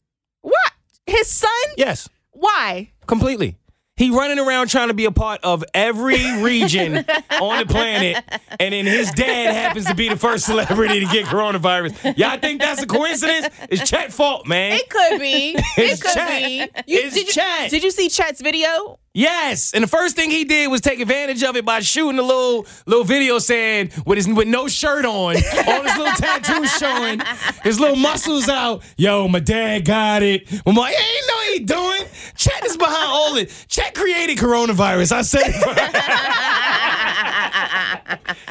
[0.43, 0.73] What?
[1.07, 1.51] His son?
[1.77, 2.09] Yes.
[2.33, 2.91] Why?
[3.07, 3.57] Completely.
[3.97, 6.97] He running around trying to be a part of every region
[7.41, 8.25] on the planet,
[8.59, 12.17] and then his dad happens to be the first celebrity to get coronavirus.
[12.19, 13.49] Y'all think that's a coincidence?
[13.71, 14.73] It's Chet's fault, man.
[14.73, 15.55] It could be.
[15.79, 16.43] it could Chet.
[16.43, 16.69] be.
[16.89, 17.71] It's did, you, Chet.
[17.71, 18.99] did you see Chet's video?
[19.17, 22.23] Yes, and the first thing he did was take advantage of it by shooting a
[22.23, 25.37] little little video saying with his with no shirt on,
[25.69, 27.21] all his little tattoos showing,
[27.63, 28.83] his little muscles out.
[28.97, 30.53] Yo, my dad got it.
[30.67, 32.11] I'm like, hey, you know what he doing?
[32.35, 33.67] Chet is behind all it.
[33.69, 35.13] Chet created coronavirus.
[35.13, 35.55] I said it.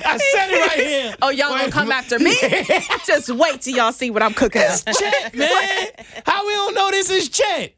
[0.06, 1.16] I said it right here.
[1.22, 2.38] Oh, y'all gonna come after me?
[3.06, 4.80] Just wait till y'all see what I'm cooking up.
[4.98, 5.88] Chet, man.
[6.26, 7.74] How we don't know this is Chet?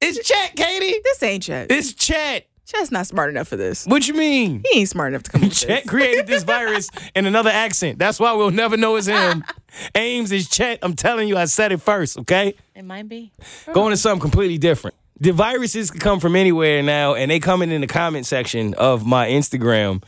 [0.00, 0.98] It's Chet, Katie.
[1.04, 1.70] This ain't Chet.
[1.70, 2.46] It's Chet.
[2.64, 3.84] Chet's not smart enough for this.
[3.86, 4.62] What you mean?
[4.70, 5.90] He ain't smart enough to come up with Chet this.
[5.90, 7.98] created this virus in another accent.
[7.98, 9.44] That's why we'll never know it's him.
[9.94, 10.78] Ames is Chet.
[10.82, 12.54] I'm telling you, I said it first, okay?
[12.74, 13.32] It might be.
[13.72, 14.96] Going to something completely different.
[15.18, 19.04] the viruses can come from anywhere now, and they coming in the comment section of
[19.04, 20.02] my Instagram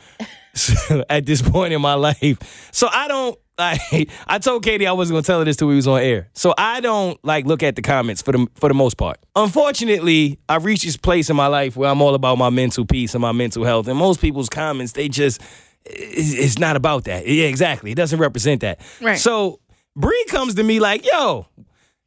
[1.11, 2.71] at this point in my life.
[2.73, 3.39] So I don't.
[3.59, 6.29] I I told Katie I wasn't gonna tell her this till we was on air.
[6.33, 9.19] So I don't like look at the comments for the for the most part.
[9.37, 13.15] Unfortunately, I've reached this place in my life where I'm all about my mental peace
[13.15, 13.89] and my mental health.
[13.89, 15.41] And most people's comments, they just
[15.85, 17.27] it's, it's not about that.
[17.27, 17.93] Yeah, exactly.
[17.93, 18.81] It doesn't represent that.
[19.01, 19.19] Right.
[19.19, 19.61] So
[19.97, 21.47] Bree comes to me like, yo,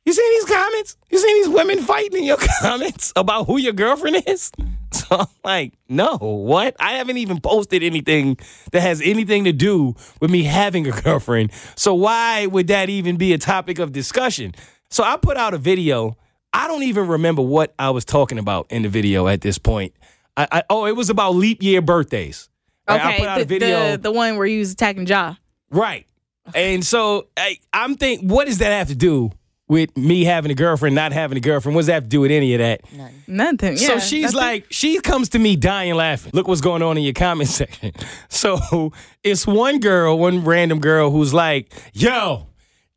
[0.06, 0.98] you seen these comments?
[1.12, 4.52] You seen these women fighting in your comments about who your girlfriend is?
[5.10, 6.76] So I'm like, no, what?
[6.80, 8.38] I haven't even posted anything
[8.72, 11.52] that has anything to do with me having a girlfriend.
[11.76, 14.56] So why would that even be a topic of discussion?
[14.90, 16.18] So I put out a video.
[16.54, 19.94] I don't even remember what I was talking about in the video at this point.
[20.38, 22.50] I, I oh, it was about leap year birthdays.
[22.88, 23.02] Right?
[23.02, 23.92] I Okay, put out the, a video.
[23.92, 25.36] the the one where you was attacking Ja.
[25.70, 26.06] Right.
[26.54, 29.32] And so I, I'm thinking, what does that have to do
[29.68, 31.76] with me having a girlfriend, not having a girlfriend?
[31.76, 32.82] What does that have to do with any of that?
[33.28, 33.78] Nothing.
[33.78, 34.38] so she's nothing.
[34.38, 36.32] like, she comes to me dying laughing.
[36.34, 37.92] Look what's going on in your comment section.
[38.30, 38.92] So
[39.24, 42.48] it's one girl, one random girl who's like, yo,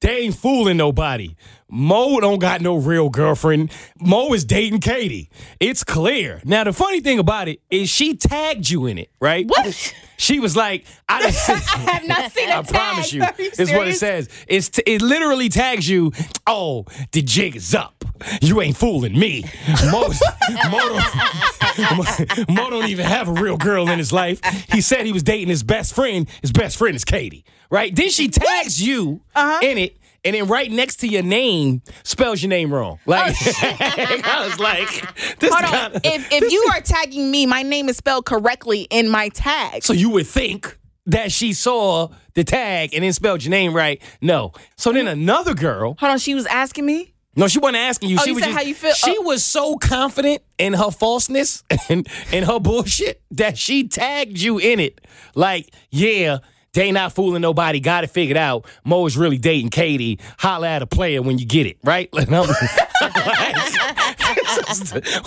[0.01, 1.35] they ain't fooling nobody.
[1.71, 3.71] Mo don't got no real girlfriend.
[4.01, 5.29] Mo is dating Katie.
[5.61, 6.41] It's clear.
[6.45, 9.47] Now the funny thing about it is she tagged you in it, right?
[9.47, 9.95] What?
[10.19, 13.89] She was like, I seen- I have not seen I promise you, you is what
[13.89, 14.29] it says.
[14.49, 16.13] It's t- it literally tags you.
[16.47, 18.05] Oh, the jig is up.
[18.43, 19.45] You ain't fooling me.
[19.93, 20.09] Mo,
[20.71, 24.41] Mo, don't, Mo don't even have a real girl in his life.
[24.73, 26.29] He said he was dating his best friend.
[26.43, 27.95] His best friend is Katie, right?
[27.95, 29.61] Then she tags you Uh-huh.
[29.63, 29.97] in it.
[30.29, 32.99] And then right next to your name spells your name wrong.
[33.07, 33.53] Like oh.
[33.63, 35.91] I was like, this Oh, Hold on.
[35.93, 39.83] kinda- If if you are tagging me, my name is spelled correctly in my tag.
[39.85, 44.03] So you would think that she saw the tag and then spelled your name right.
[44.21, 44.53] No.
[44.77, 47.15] So then another girl, Hold on, she was asking me.
[47.35, 48.19] no, she wasn't asking you.
[48.21, 48.93] Oh, she you was said just, how you feel?
[48.93, 49.23] She Oh.
[49.23, 54.79] was so confident in her falseness and, and her bullshit that she tagged you in
[54.81, 55.01] it.
[55.35, 56.41] Like, yeah.
[56.79, 57.81] They not fooling nobody.
[57.81, 58.65] Got it figured out.
[58.85, 60.21] Mo is really dating Katie.
[60.39, 62.09] Holla at a player when you get it, right?
[62.19, 62.57] Like, I'm- like,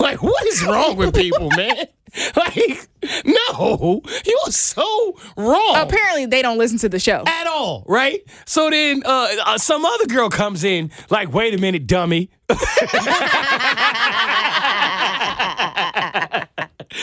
[0.00, 1.88] like, what is wrong with people, man?
[2.36, 2.88] Like,
[3.24, 7.24] no, you're so wrong Apparently, they don't listen to the show.
[7.26, 8.20] at all, right?
[8.44, 12.28] So then uh, uh, some other girl comes in, like, wait a minute, dummy.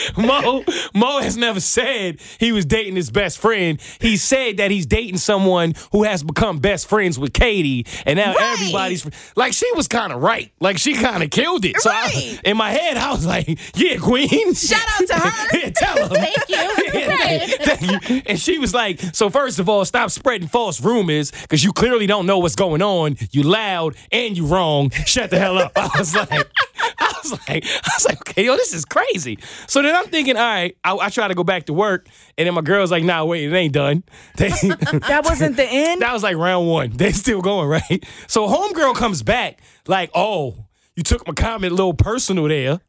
[0.17, 3.79] Mo Mo has never said he was dating his best friend.
[3.99, 8.33] He said that he's dating someone who has become best friends with Katie, and now
[8.33, 8.53] Right.
[8.59, 10.51] everybody's like she was kind of right.
[10.59, 11.75] Like she kind of killed it.
[11.79, 15.47] So I- in my head, I was like, "Yeah, Queen." Shout out to her.
[15.57, 16.15] yeah, tell her.
[16.15, 16.55] Thank you.
[16.99, 18.21] Yeah, thank, thank you.
[18.25, 22.07] And she was like, so first of all, stop spreading false rumors because you clearly
[22.07, 23.17] don't know what's going on.
[23.31, 24.89] You loud and you wrong.
[25.05, 25.71] Shut the hell up.
[25.75, 29.37] I was like, I was like, I was like, okay, yo, this is crazy.
[29.67, 32.07] So then I'm thinking, all right, I, I try to go back to work,
[32.37, 34.03] and then my girl's like, nah, wait, it ain't done.
[34.37, 36.01] They, That wasn't the end.
[36.01, 36.91] that was like round one.
[36.91, 38.05] They still going, right?
[38.27, 42.79] So homegirl comes back like, oh, you took my comment a little personal there.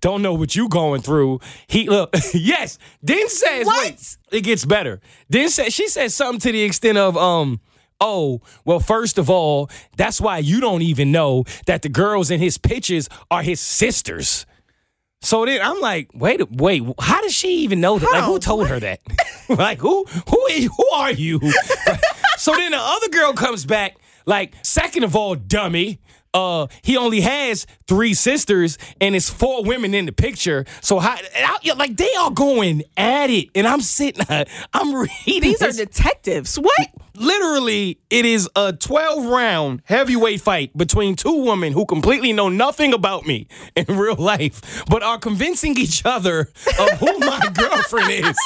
[0.00, 1.40] Don't know what you going through.
[1.66, 2.78] He look, yes.
[3.02, 3.84] Then says, What?
[3.84, 5.00] wait, it gets better.
[5.28, 7.60] Then says she said something to the extent of, um,
[8.00, 12.40] oh, well, first of all, that's why you don't even know that the girls in
[12.40, 14.46] his pictures are his sisters.
[15.22, 18.10] So then I'm like, wait, wait, how does she even know that?
[18.10, 19.00] Like, who told her that?
[19.50, 21.38] like, who, who, is, who are you?
[22.38, 26.00] so then the other girl comes back, like, second of all, dummy.
[26.32, 30.64] Uh, he only has three sisters, and it's four women in the picture.
[30.80, 34.24] So how, I, like, they are going at it, and I'm sitting,
[34.72, 35.42] I'm reading.
[35.42, 36.56] These are detectives.
[36.58, 36.88] What?
[37.14, 42.92] Literally it is a 12 round heavyweight fight between two women who completely know nothing
[42.92, 43.46] about me
[43.76, 48.36] in real life but are convincing each other of who my girlfriend is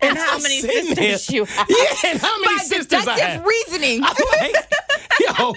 [0.00, 1.66] and how I'm many sisters you have.
[1.70, 4.02] yeah and how many sisters I have reasoning.
[4.04, 4.54] I'm like
[5.20, 5.52] yo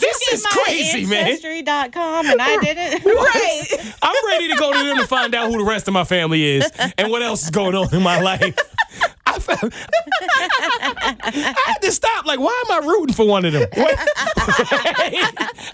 [0.00, 3.04] this is crazy man Ancestry.com and I didn't.
[3.04, 3.94] right.
[4.02, 6.44] I'm ready to go to them to find out who the rest of my family
[6.44, 8.56] is and what else is going on in my life.
[9.28, 9.72] I, felt,
[11.22, 12.24] I had to stop.
[12.26, 13.68] Like, why am I rooting for one of them?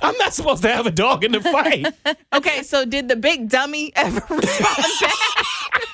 [0.02, 1.86] I'm not supposed to have a dog in the fight.
[2.32, 5.12] Okay, so did the big dummy ever respond back?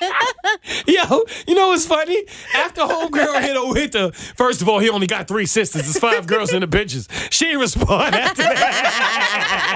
[0.87, 2.23] Yo, you know what's funny?
[2.55, 5.83] After homegirl hit her with the, first of all, he only got three sisters.
[5.83, 7.07] There's five girls in the bitches.
[7.31, 9.73] She didn't respond after that.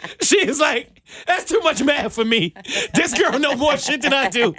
[0.22, 0.90] she is like,
[1.26, 2.54] that's too much math for me.
[2.94, 4.54] This girl know more shit than I do.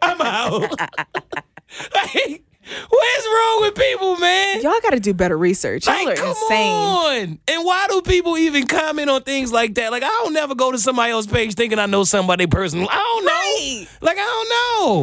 [0.00, 0.78] I'm out.
[1.94, 2.42] like,
[2.88, 4.60] what is wrong with people, man?
[4.62, 5.86] Y'all got to do better research.
[5.86, 6.72] Y'all Like, are come insane.
[6.72, 7.38] on.
[7.48, 9.90] And why do people even comment on things like that?
[9.90, 12.88] Like, I don't never go to somebody else's page thinking I know somebody personally.
[12.90, 13.32] I don't know.
[13.32, 13.86] Right.
[14.00, 14.48] Like, I don't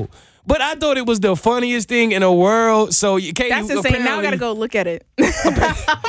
[0.05, 0.09] know.
[0.49, 2.95] But I thought it was the funniest thing in the world.
[2.95, 3.51] So, you can't.
[3.51, 4.03] That's insane.
[4.03, 5.05] Now I got to go look at it.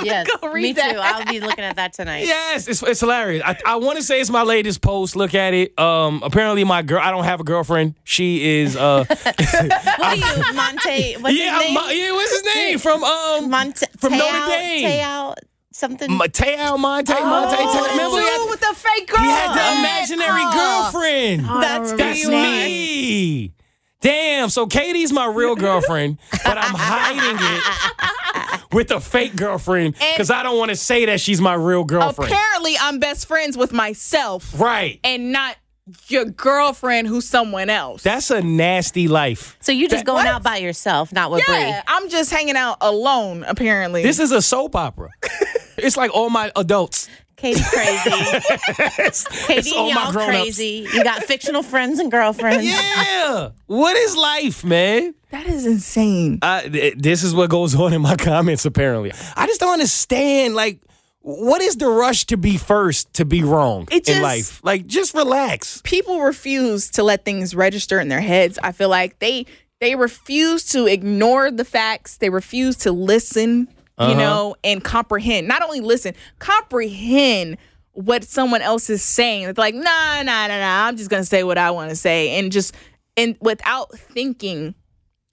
[0.03, 0.93] Yes, Go read me that.
[0.93, 0.99] too.
[0.99, 2.25] I'll be looking at that tonight.
[2.27, 3.43] Yes, it's, it's hilarious.
[3.45, 5.15] I, I want to say it's my latest post.
[5.15, 5.79] Look at it.
[5.79, 7.01] Um, apparently my girl.
[7.03, 7.97] I don't have a girlfriend.
[8.03, 8.77] She is.
[8.77, 11.15] Uh, What are you, Manti?
[11.21, 11.77] What's yeah, his name?
[11.77, 12.13] I'm- yeah.
[12.13, 14.89] What's his name from um Manti from Notre Dame?
[14.89, 15.35] Te'o
[15.71, 16.13] something.
[16.17, 17.57] Mateo Monte Monte.
[17.59, 19.21] Oh, Remember he had, with the fake girl.
[19.21, 21.45] he had the imaginary girlfriend.
[21.63, 23.53] That's That's who you me.
[24.01, 24.49] Damn.
[24.49, 30.43] So Katie's my real girlfriend, but I'm hiding it with a fake girlfriend because I
[30.43, 32.33] don't want to say that she's my real girlfriend.
[32.33, 35.01] Apparently, I'm best friends with myself right.
[35.05, 35.57] and not
[36.09, 38.03] your girlfriend who's someone else.
[38.03, 39.57] That's a nasty life.
[39.61, 40.35] So you're just That- going What?
[40.35, 41.81] out by yourself, not with yeah, Bree.
[41.89, 43.45] I'm just hanging out alone.
[43.47, 45.11] Apparently, This is a soap opera.
[45.77, 47.09] it's like all my adults.
[47.41, 48.11] Katie crazy.
[49.47, 50.41] Katie all and my y'all grown-ups.
[50.43, 50.87] crazy.
[50.93, 52.65] You got fictional friends and girlfriends.
[52.65, 53.51] Yeah.
[53.67, 55.15] what is life, man?
[55.31, 56.41] that is insane.
[56.43, 59.13] I, th- this is what goes on in my comments, apparently.
[59.37, 60.81] I just don't understand, like,
[61.23, 64.61] what is the rush to be first to be wrong It in life?
[64.65, 65.81] Like, just relax.
[65.85, 68.59] People refuse to let things register in their heads.
[68.63, 69.47] I feel like they
[69.81, 72.17] they refuse to ignore the facts.
[72.19, 73.69] They refuse to listen,
[74.01, 74.15] you uh-huh.
[74.15, 75.47] know, and comprehend.
[75.47, 77.59] Not only listen, comprehend
[77.93, 79.49] what someone else is saying.
[79.49, 80.87] It's like, nah, nah, nah, nah.
[80.87, 82.75] I'm just gonna say what I want to say, and just
[83.17, 84.75] and without thinking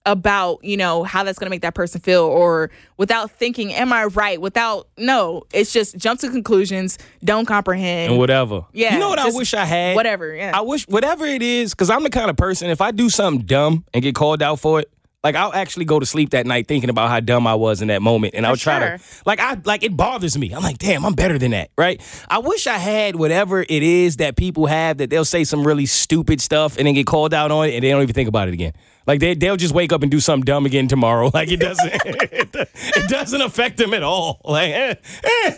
[0.05, 3.91] about you know how that's going to make that person feel or without thinking am
[3.91, 8.65] i right without no it's just jump to conclusions don't comprehend And whatever.
[8.71, 9.95] Yeah, You know what I wish I had?
[9.95, 10.51] whatever, yeah.
[10.53, 13.45] I wish, whatever it is, because I'm the kind of person, if I do something
[13.45, 14.91] dumb and get called out for it,
[15.23, 17.87] like I'll actually go to sleep that night thinking about how dumb I was in
[17.89, 20.51] that moment, and I'll try to, like I, like it bothers me.
[20.53, 22.01] I'm like, damn, I'm better than that, right?
[22.29, 25.85] I wish I had whatever it is that people have that they'll say some really
[25.85, 28.47] stupid stuff and then get called out on it, and they don't even think about
[28.47, 28.73] it again.
[29.07, 31.31] Like they they'll just wake up and do something dumb again tomorrow.
[31.37, 34.41] Like it doesn't it doesn't affect them at all.
[34.43, 35.51] Like eh, eh,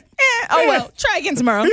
[0.52, 1.66] oh well try again tomorrow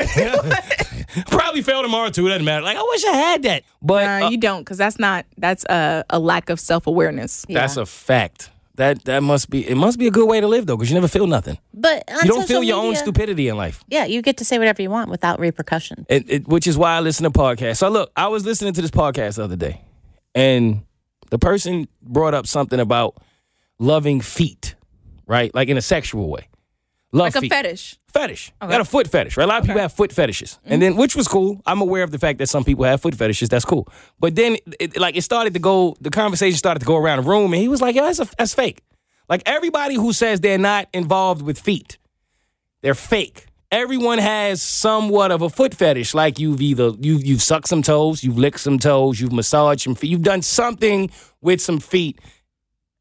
[1.28, 2.26] probably fail tomorrow too.
[2.26, 2.62] It doesn't matter.
[2.64, 5.64] Like I wish I had that, but Uh, uh, you don't, because that's not that's
[5.64, 7.44] a, a lack of self awareness.
[7.48, 8.50] that's a fact.
[8.76, 9.74] That that must be it.
[9.74, 11.56] Must be a good way to live though, because you never feel nothing.
[11.72, 13.82] But on You don't social feel your own stupidity in life.
[13.88, 16.04] Yeah, you get to say whatever you want without repercussion.
[16.10, 17.78] It, it, which is why I listen to podcasts.
[17.78, 19.80] So look, I was listening to this podcast the other day,
[20.34, 20.82] and
[21.30, 23.16] the person brought up something about
[23.78, 24.74] loving feet,
[25.26, 25.54] right?
[25.54, 26.48] Like in a sexual way.
[27.12, 27.52] Love Like a feet.
[27.52, 27.98] fetish.
[28.12, 28.52] fetish.
[28.60, 29.44] Got a foot fetish, right?
[29.44, 30.80] A lot of people have foot fetishes, and mm-hmm.
[30.80, 31.62] then which was cool.
[31.64, 33.48] I'm aware of the fact that some people have foot fetishes.
[33.48, 33.88] That's cool.
[34.18, 35.96] But then, it, like, it started to go.
[36.00, 38.28] The conversation started to go around the room, and he was like, "Yo, that's a,
[38.36, 38.82] that's fake."
[39.28, 41.98] Like everybody who says they're not involved with feet,
[42.82, 43.45] they're fake.
[43.72, 46.14] Everyone has somewhat of a foot fetish.
[46.14, 49.96] Like you've either you you've sucked some toes, you've licked some toes, you've massaged some
[49.96, 52.20] feet, you've done something with some feet.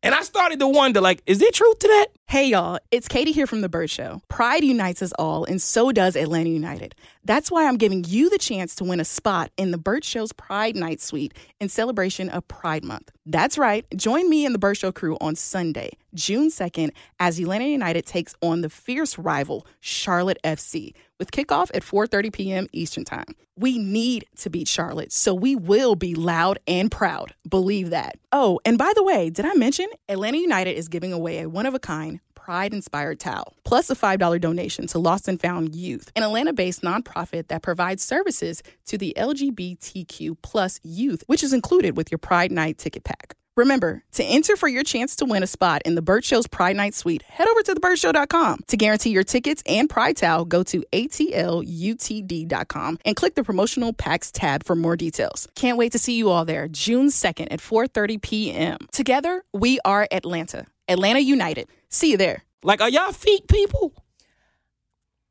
[0.06, 2.10] And I started to wonder, like, is there truth to that?
[2.28, 4.22] Hey y'all, it's Katie here from The Bird Show.
[4.28, 6.94] Pride unites us all, and so does Atlanta United.
[7.24, 10.32] That's why I'm giving you the chance to win a spot in The Bird Show's
[10.32, 13.12] Pride Night Suite in celebration of Pride Month.
[13.26, 17.66] That's right, join me and the Bird Show crew on Sunday, June 2nd, as Atlanta
[17.66, 22.68] United takes on the fierce rival, Charlotte FC, with kickoff at 4.30 p.m.
[22.72, 23.36] Eastern Time.
[23.58, 27.34] We need to beat Charlotte, so we will be loud and proud.
[27.48, 28.18] Believe that.
[28.32, 32.20] Oh, and by the way, did I mention Atlanta United is giving away a one-of-a-kind
[32.46, 36.84] Pride Inspired Towel, plus a $5 donation to Lost and Found Youth, an Atlanta based
[36.84, 42.52] nonprofit that provides services to the LGBTQ plus youth, which is included with your Pride
[42.52, 43.36] Night ticket pack.
[43.58, 46.76] Remember, to enter for your chance to win a spot in the Bird Show's Pride
[46.76, 48.60] Night Suite, head over to thebirdshow.com.
[48.68, 54.30] To guarantee your tickets and Pride Towel, go to atlutd.com and click the promotional packs
[54.30, 55.48] tab for more details.
[55.56, 58.78] Can't wait to see you all there, June 2nd at 4:30 p.m.
[58.92, 60.66] Together, we are Atlanta.
[60.90, 61.70] Atlanta United.
[61.90, 62.44] See you there.
[62.62, 63.94] Like, are y'all feet people?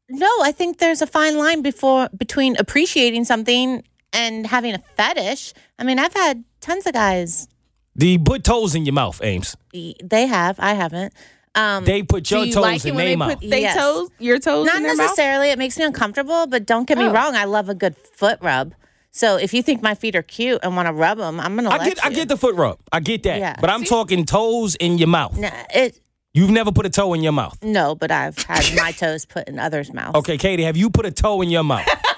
[0.08, 3.82] No, I think there's a fine line before between appreciating something
[4.14, 5.52] and having a fetish.
[5.78, 7.48] I mean, I've had tons of guys.
[7.96, 9.56] Do you put toes in your mouth, Ames?
[9.72, 10.58] They have.
[10.58, 11.12] I haven't.
[11.54, 13.34] Um, They put your Do you toes like it in when their they mouth.
[13.40, 13.76] put Yes.
[13.76, 14.98] toes, your toes not in their mouth?
[14.98, 15.50] Not necessarily.
[15.50, 17.12] It makes me uncomfortable, but don't get me Oh.
[17.12, 17.36] wrong.
[17.36, 18.74] I love a good foot rub.
[19.12, 21.70] So if you think my feet are cute and want to rub them, I'm gonna
[21.70, 22.78] I let get, I get the foot rub.
[22.90, 23.38] I get that.
[23.38, 23.54] Yeah.
[23.60, 25.38] But I'm talking toes in your mouth.
[25.38, 26.00] Nah, it
[26.36, 27.56] You've never put a toe in your mouth.
[27.62, 30.16] no, but I've had my toes put in others' mouths.
[30.18, 31.86] Okay, Katie, have you put a toe in your mouth?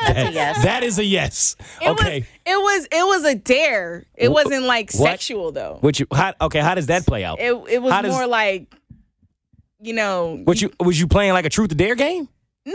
[0.00, 0.64] That's a yes.
[0.64, 1.56] That is a yes.
[1.80, 2.20] It okay.
[2.20, 4.04] was it was it was a dare.
[4.14, 5.10] It wasn't like what?
[5.10, 5.78] sexual though.
[5.80, 7.40] Which you, how, okay, how does that play out?
[7.40, 8.72] It it was How does- more like
[9.80, 12.28] you know, What you was you playing like a truth or dare game?
[12.68, 12.74] No.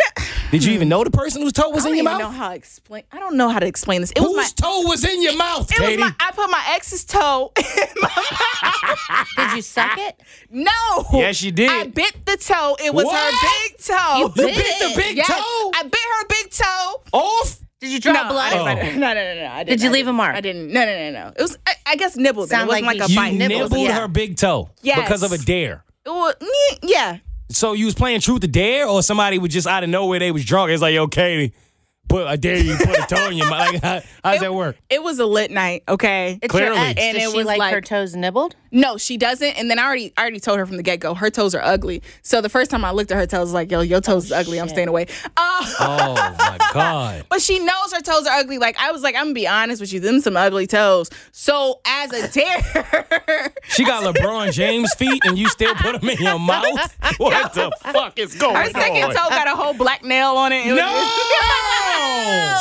[0.51, 2.31] Did you even know the person whose toe was I in don't your even mouth?
[2.33, 3.03] know how to explain.
[3.11, 4.11] I don't know how to explain this.
[4.11, 4.47] It was Whose my.
[4.55, 5.99] toe was in your mouth, It was Katie?
[6.01, 6.13] my.
[6.19, 7.63] I put my ex's toe in
[8.01, 8.09] my
[8.63, 9.27] mouth.
[9.37, 10.19] Did you suck it?
[10.49, 10.71] No.
[11.13, 11.69] Yes, you did.
[11.69, 12.77] I bit the toe.
[12.83, 13.15] It was What?
[13.33, 14.17] her big toe.
[14.17, 15.27] You You bit bit the big Yes.
[15.27, 17.01] toe I bit her big toe.
[17.13, 17.59] off.
[17.81, 18.53] Did you draw no, blood?
[18.53, 18.63] Oh.
[18.63, 19.47] I didn't- no, no, no, no.
[19.51, 20.15] I didn't, Did you I leave a didn't.
[20.17, 20.35] mark?
[20.35, 20.71] I didn't.
[20.71, 21.33] No, no, no, no.
[21.35, 21.57] It was.
[21.67, 22.47] I, I guess nibbled.
[22.47, 22.51] it.
[22.51, 23.33] Sound It wasn't like like, you a bite.
[23.33, 23.99] You nibbled, nibbled yeah.
[23.99, 24.99] her big toe Yes.
[25.01, 25.83] because of a dare.
[26.05, 26.35] It was-
[26.83, 27.17] yeah.
[27.51, 30.31] So you was playing truth or dare, or somebody was just out of nowhere they
[30.31, 30.71] was drunk.
[30.71, 31.53] It's like, yo, Katie,
[32.09, 33.73] put I dare you put a toe in your mouth.
[33.73, 34.77] Like, how, how does that work?
[34.89, 35.83] It was a lit night.
[35.87, 36.39] Okay.
[36.41, 36.77] It's your Clearly.
[36.79, 37.01] ex.
[37.01, 38.55] And Does it she was like, her toes nibbled?
[38.71, 39.57] No, she doesn't.
[39.57, 41.61] And then I already, I already told her from the get go, her toes are
[41.61, 42.01] ugly.
[42.21, 44.25] So the first time I looked at her toes, I was like, yo, your toes
[44.25, 44.59] is ugly.
[44.59, 45.07] I'm staying away.
[45.37, 45.47] Uh,
[45.79, 47.25] Oh my god!
[47.29, 48.57] But she knows her toes are ugly.
[48.57, 51.09] Like I was like, I'm gonna be honest with you, them some ugly toes.
[51.31, 56.17] So as a dare, She got LeBron James feet, and you still put them in
[56.19, 56.97] your mouth.
[57.17, 58.61] What the fuck is going on?
[58.63, 58.73] her on?
[58.73, 60.65] second toe got a whole black nail on it.
[60.65, 60.87] It No!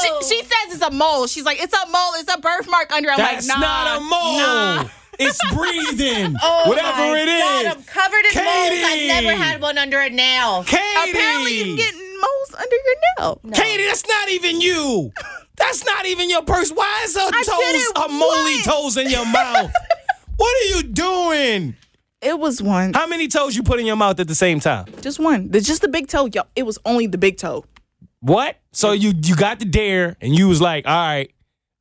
[0.03, 1.27] she, she says it's a mole.
[1.27, 2.13] She's like, it's a mole.
[2.17, 3.11] It's a birthmark under.
[3.11, 4.85] I'm That's like, nah, not a mole.
[4.85, 4.89] Nah.
[5.21, 6.35] It's breathing.
[6.43, 7.43] Oh Whatever my it is.
[7.43, 8.91] God, I'm covered in moles.
[8.91, 10.65] I've never had one under a nail.
[10.65, 11.11] Katie.
[11.11, 13.41] Apparently, you get moles under your nail.
[13.53, 15.13] Katie, that's not even you.
[15.57, 16.71] That's not even your purse.
[16.71, 18.65] Why is her did toes, it her moley once.
[18.65, 19.71] toes in your mouth?
[20.37, 21.77] what are you doing?
[22.23, 24.87] It was one, How many toes you put in your mouth at the same time?
[25.03, 25.51] just one.
[25.51, 26.31] The, just the big toe.
[26.33, 27.67] Yo, it was only the big toe.
[28.21, 28.57] What?
[28.73, 31.31] So you you got the dare and you was like, all right,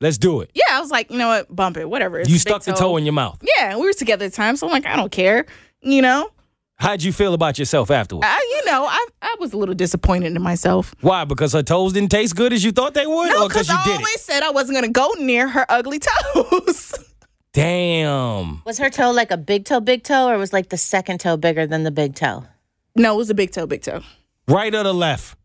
[0.00, 0.50] let's do it.
[0.54, 2.18] Yeah, I was like, you know what, bump it, whatever.
[2.20, 3.38] It's You stuck the toe in your mouth.
[3.56, 5.46] Yeah, we were together at the time, so I'm like, I don't care.
[5.82, 6.30] You know,
[6.76, 8.26] How'd you feel about yourself afterwards?
[8.26, 10.94] I, you know, I, I was a little disappointed in myself.
[11.02, 11.26] Why?
[11.26, 13.68] Because her toes didn't taste good as you thought they would, No, or because because
[13.68, 14.20] you I did always it?
[14.20, 16.94] said I wasn't gonna go near her ugly toes.
[17.52, 18.62] Damn.
[18.64, 21.36] Was her toe like a big toe, big toe, or was like the second toe
[21.36, 22.44] bigger than the big toe?
[22.96, 24.00] no, it was a big toe, big toe.
[24.48, 25.36] Right or the left?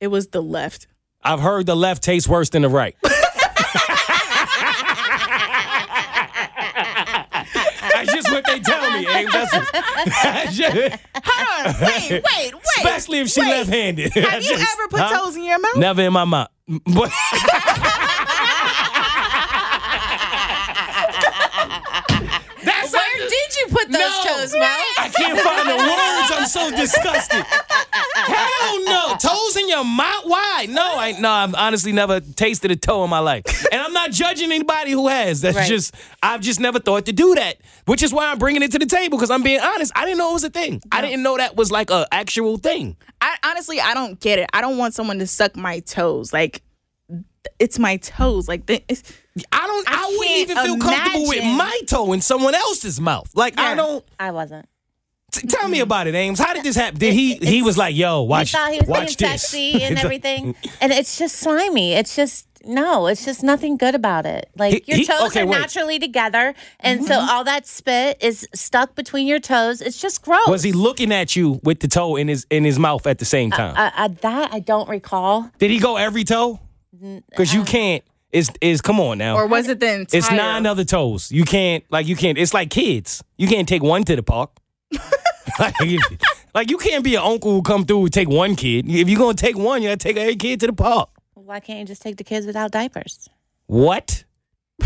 [0.00, 0.86] It was the left.
[1.22, 2.94] I've heard the left tastes worse than the right.
[7.92, 8.90] That's just what they tell
[9.62, 9.72] me, Abe.
[9.72, 12.22] That's, that's just- Hold on, wait, wait,
[12.54, 12.54] wait.
[12.78, 13.48] especially if she wait.
[13.50, 14.12] left-handed.
[14.14, 15.76] Have you ever put toes in your mouth?
[15.76, 16.48] Never in my mouth.
[16.66, 17.10] But
[22.64, 24.22] That's Where did you put those No.
[24.24, 24.76] toes, Mo?
[25.04, 26.30] I can't find the words.
[26.32, 27.44] I'm so disgusted.
[28.14, 29.16] Hell no.
[29.20, 30.22] Toes in your mouth?
[30.24, 30.66] Why?
[30.68, 33.44] No, I no, I've honestly never tasted a toe in my life.
[33.70, 35.40] And I'm not judging anybody who has.
[35.42, 35.68] That's Right.
[35.68, 37.56] just I've just never thought to do that.
[37.86, 39.92] Which is why I'm bringing it to the table because I'm being honest.
[39.94, 40.80] I didn't know it was a thing.
[40.90, 42.96] I didn't know that was like a actual thing.
[43.20, 44.48] I honestly, I don't get it.
[44.52, 46.32] I don't want someone to suck my toes.
[46.32, 46.62] Like,
[47.58, 48.48] it's my toes.
[48.48, 49.02] Like, the- it's,
[49.52, 53.30] I don't I, I wouldn't even feel comfortable with my toe in someone else's mouth.
[53.34, 54.68] Like I don't I wasn't.
[55.34, 56.38] T- tell me about it, Ames.
[56.38, 56.98] How did this happen?
[56.98, 59.42] Did he he was like, yo, watch he thought he was being watch this.
[59.42, 61.92] sexy and everything, and it's just slimy.
[61.92, 63.06] It's just no.
[63.06, 64.48] It's just nothing good about it.
[64.56, 65.58] Like He- your he- toes okay, are wait.
[65.58, 67.28] naturally together, and so mm-hmm.
[67.28, 69.80] all that spit is stuck between your toes.
[69.80, 70.48] It's just gross.
[70.48, 73.24] Was he looking at you with the toe in his in his mouth at the
[73.24, 73.74] same uh, time?
[73.76, 75.50] I, I, that I don't recall.
[75.58, 76.60] Did he go every toe?
[77.30, 78.02] Because you can't.
[78.32, 79.36] Is is come on now?
[79.36, 80.18] or was it the entire?
[80.18, 81.30] it's nine other toes.
[81.30, 82.36] You can't like you can't.
[82.36, 83.22] It's like kids.
[83.36, 84.50] You can't take one to the park.
[85.58, 86.20] like, if-
[86.54, 88.88] like, you can't be an uncle who come through and take one kid.
[88.88, 91.10] If you're gonna take one, you gotta take every kid to the park.
[91.34, 93.28] Why can't you just take the kids without diapers?
[93.66, 94.24] What?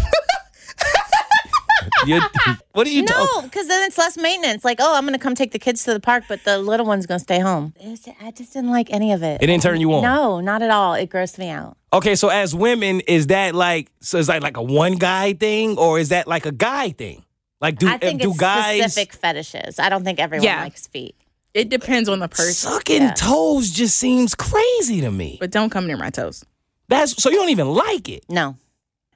[2.72, 4.64] What are you No, because then it's less maintenance.
[4.64, 6.86] Like, oh, I'm going to come take the kids to the park, but the little
[6.86, 7.74] one's going to stay home.
[7.80, 9.42] It was- I just didn't like any of it.
[9.42, 10.02] It didn't turn you on.
[10.02, 10.94] No, not at all.
[10.94, 11.76] It grossed me out.
[11.92, 14.18] Okay, so as women, is that like so?
[14.18, 17.24] Is that like a one guy thing, or is that like a guy thing?
[17.60, 19.78] Like, do I eh, think do it's guys specific fetishes.
[19.78, 20.62] I don't think everyone Yeah.
[20.62, 21.14] likes feet.
[21.54, 23.14] It depends on the person, sucking Yeah.
[23.14, 25.38] toes just seems crazy to me.
[25.40, 26.44] but don't come near my toes.
[26.88, 28.24] That's so you don't even like it.
[28.28, 28.56] No.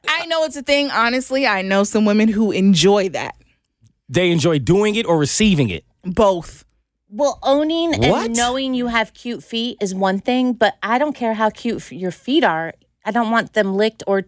[0.08, 0.90] I know it's a thing.
[0.90, 3.36] Honestly, I know some women who enjoy that.
[4.08, 5.84] They enjoy doing it or receiving it.
[6.02, 6.64] Both.
[7.08, 8.26] Well, owning What?
[8.26, 11.92] and knowing you have cute feet is one thing, but I don't care how cute
[11.92, 12.72] your feet are.
[13.04, 14.24] I don't want them licked or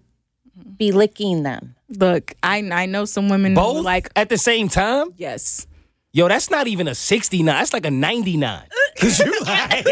[0.58, 0.70] Mm-hmm.
[0.78, 1.74] be licking them.
[1.88, 5.12] Look, I I know some women Both who like at the same time.
[5.16, 5.66] yes.
[6.12, 7.44] Yo, that's not even a 69.
[7.46, 8.62] That's like a ninety nine.
[9.00, 9.84] Cause you like-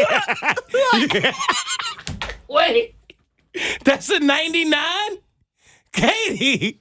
[2.47, 2.95] Wait.
[3.83, 4.79] That's a 99?
[5.91, 6.79] Katie,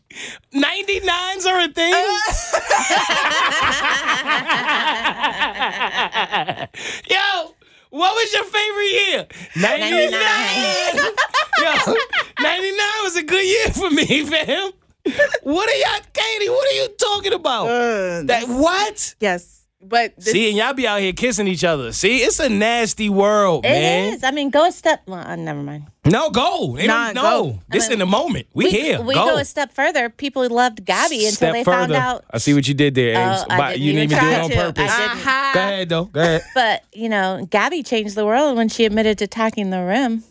[0.55, 1.93] 99s are a thing?
[7.11, 7.55] Yo,
[7.93, 9.27] what was your favorite year?
[9.57, 10.13] 99.
[11.59, 11.95] Yo,
[12.41, 14.73] 99 was a good year for me, fam.
[15.43, 17.67] What are y'all, Katie, what are you talking about?
[17.67, 19.15] Uh, that what?
[19.21, 19.62] yes.
[19.83, 21.93] But this, See, and y'all be out here kissing each other.
[21.93, 24.15] See, it's a nasty world, It man.
[24.15, 24.23] is.
[24.25, 25.03] I mean, go a step.
[25.07, 25.85] Well, uh, never mind.
[26.05, 26.77] No, go.
[26.77, 27.23] They Nah, don't know.
[27.53, 27.59] go.
[27.71, 28.47] This in the moment.
[28.55, 29.01] We, here.
[29.01, 29.27] We go.
[29.27, 30.09] go a step further.
[30.11, 31.77] People loved Gabby until Step they further.
[31.79, 32.25] found out.
[32.31, 33.41] I see what you did there, Ames.
[33.43, 34.57] Oh, But didn't you didn't even even do it on to.
[34.57, 34.91] Purpose.
[34.91, 35.51] Uh-huh.
[35.55, 36.05] Go ahead, though.
[36.07, 36.43] Go ahead.
[36.55, 40.25] But you know, Gabby changed the world when she admitted to attacking the rim.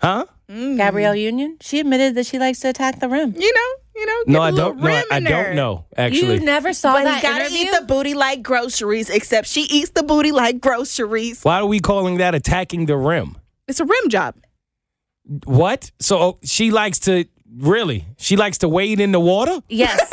[0.00, 0.26] Huh?
[0.48, 1.56] Gabrielle Union.
[1.62, 3.34] She admitted that she likes to attack the rim.
[3.38, 4.22] you know, you know.
[4.26, 4.78] No, get a I don't.
[4.80, 5.84] No, I, I don't know.
[5.96, 7.58] Actually, You never saw But that you gotta interview.
[7.70, 11.42] eat the booty like groceries, except she eats the booty like groceries.
[11.42, 13.36] why are we calling that attacking the rim?
[13.68, 14.34] It's a rim job.
[15.44, 15.90] What?
[16.00, 17.24] So oh, she likes to
[17.56, 18.06] really?
[18.18, 19.60] She likes to wade in the water?
[19.68, 19.98] yes,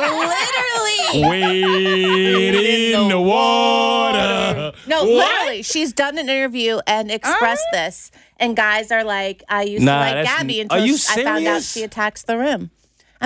[0.00, 1.28] literally.
[1.28, 2.54] Wade
[2.94, 4.72] in the water.
[4.86, 5.30] No, What?
[5.30, 7.76] literally, she's done an interview and expressed ah.
[7.76, 10.94] this, and guys are like, "I used Nah, to like that's- Gabby are until you
[11.10, 12.70] I found out she attacks the rim."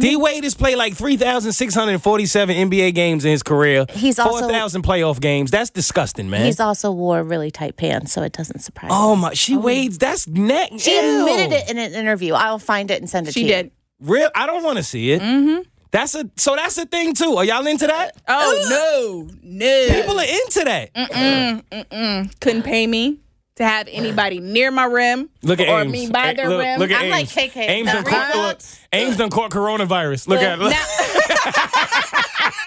[0.00, 3.86] D Wade has played like 3,647 NBA games in his career.
[3.90, 5.50] He's also- 4,000 playoff games.
[5.50, 6.44] That's disgusting, man.
[6.44, 8.90] He's also wore really tight pants, so it doesn't surprise.
[8.90, 8.96] me.
[8.96, 9.98] oh my, she wades.
[9.98, 10.70] That's neck.
[10.78, 12.34] She admitted it in an interview.
[12.34, 13.52] I'll find it and send it She to you.
[13.54, 13.70] She did.
[14.00, 14.30] Real?
[14.34, 15.22] I don't want to see it.
[15.22, 15.62] Mm-hmm.
[15.92, 17.36] That's a so that's a thing too.
[17.36, 18.16] Are y'all into that?
[18.28, 19.86] Oh no, no.
[19.94, 22.30] People are into that.
[22.40, 23.20] couldn't pay me
[23.56, 25.92] to have anybody near my rim Look at or Ames.
[25.92, 26.78] me by Hey, their look, rim.
[26.80, 27.56] Look at I'm like KK.
[27.56, 28.60] Ames done The caught, look.
[28.92, 30.28] Ames done caught coronavirus.
[30.28, 30.70] Look at look.
[30.70, 30.84] now,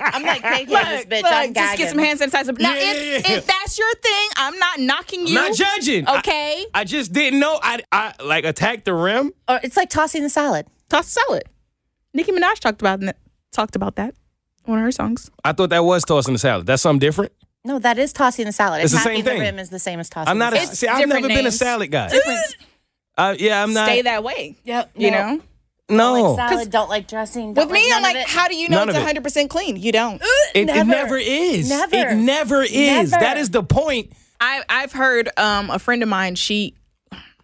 [0.01, 2.19] I'm like, KK, this bitch, look, I'm just get some gagging.
[2.19, 2.59] hand sanitizer.
[2.59, 3.37] Now, Yeah, if, yeah, yeah.
[3.37, 5.33] if that's your thing, I'm not knocking you.
[5.35, 6.07] not judging.
[6.07, 7.59] Okay, I, just didn't know.
[7.61, 9.31] I I like attacked the rim.
[9.47, 10.65] Or it's like tossing the salad.
[10.89, 11.43] toss a salad.
[12.13, 13.01] Nicki Minaj talked about.
[13.51, 14.15] Talked about that.
[14.65, 15.29] One of her songs.
[15.43, 16.65] I thought that was tossing the salad.
[16.67, 17.31] That's something different.
[17.65, 18.81] No, that is tossing the salad.
[18.83, 19.39] It's the Attacking same thing.
[19.39, 20.77] the rim is the same as tossing I'm not the a salad.
[20.77, 20.87] see.
[20.87, 21.57] I've different never been a names.
[21.57, 22.09] salad guy.
[22.09, 22.39] Different.
[23.17, 23.85] Uh, yeah, I'm not.
[23.87, 24.55] Stay that way.
[24.63, 24.91] Yep.
[24.95, 25.17] You no.
[25.35, 25.41] know.
[25.89, 27.53] no, Like salad, don't like dressing.
[27.53, 28.27] Don't With me, I'm none of like, it.
[28.29, 29.05] how do you know None it's of it.
[29.05, 29.75] 100 percent clean?
[29.75, 30.21] You don't.
[30.55, 30.85] it, it Never.
[30.89, 31.69] never is.
[31.69, 31.95] Never.
[31.95, 33.11] It never is.
[33.11, 33.21] Never.
[33.23, 34.13] That is the point.
[34.39, 36.35] I I've heard um a friend of mine.
[36.35, 36.75] She,